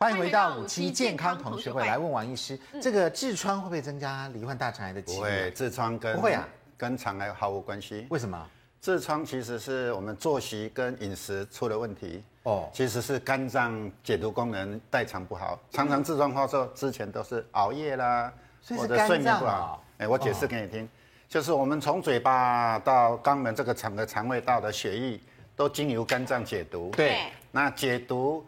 [0.00, 5.18] 欢迎回到五期健康同学会，来问王医师，这个痔疮会不会增加罹患大肠癌的机会？
[5.18, 8.06] 不会，痔疮跟不会啊，跟肠癌毫无关系。
[8.08, 8.48] 为什么？
[8.80, 12.22] 痔疮其实是我们作息跟饮食出了问题。
[12.44, 18.32] 哦，其实是肝脏解毒功能代偿不好，常常痔疮发作之前都是熬夜啦，
[18.76, 19.82] 或者睡眠不好。
[19.96, 20.88] 哎，我解释给你听，
[21.28, 25.18] 就是我们从嘴巴到肛门这个肠的肠胃道的血液
[25.56, 28.46] 都经由肝脏解毒，对，那解毒。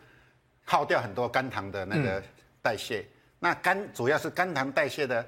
[0.70, 2.22] 耗掉很多肝糖的那个
[2.62, 3.10] 代谢，嗯、
[3.40, 5.26] 那肝主要是肝糖代谢的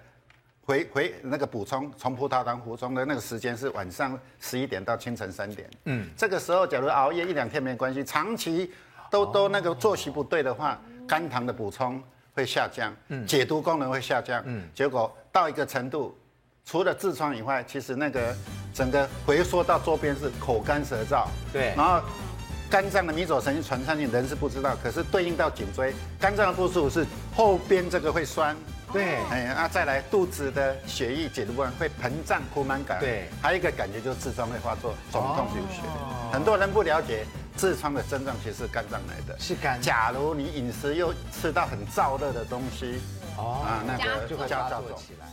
[0.64, 5.68] 回回那个补充，从葡萄糖补充的那个时间是晚上十一点到清晨三点。
[5.86, 8.72] 嗯，这个时候假如熬夜一两天没关系，长期
[9.10, 12.00] 都都那个作息不对的话，肝糖的补充
[12.34, 16.16] 会下降，嗯，解毒功能会下降，嗯，结果到一个程度，
[16.64, 18.32] 除了痔疮以外，其实那个
[18.72, 22.00] 整个回缩到周边是口干舌燥，对，然后。
[22.72, 27.06] 肝脏的迷走神经传上去，人是不知道，可是对应到颈椎，肝脏的不舒服是
[27.36, 28.56] 后边这个会酸，
[28.90, 35.82] 对，哎，那再来肚子的血液解毒部分会膨胀铺满感，对，还有一个感觉就是痔疮会发作，肿痛流血，
[36.32, 37.26] 很多人不了解
[37.58, 39.78] 痔疮的症状其实是肝脏来的，是肝。
[39.82, 43.02] 假如你饮食又吃到很燥热的东西，
[43.36, 45.26] 哦，啊，那个就会加重起来。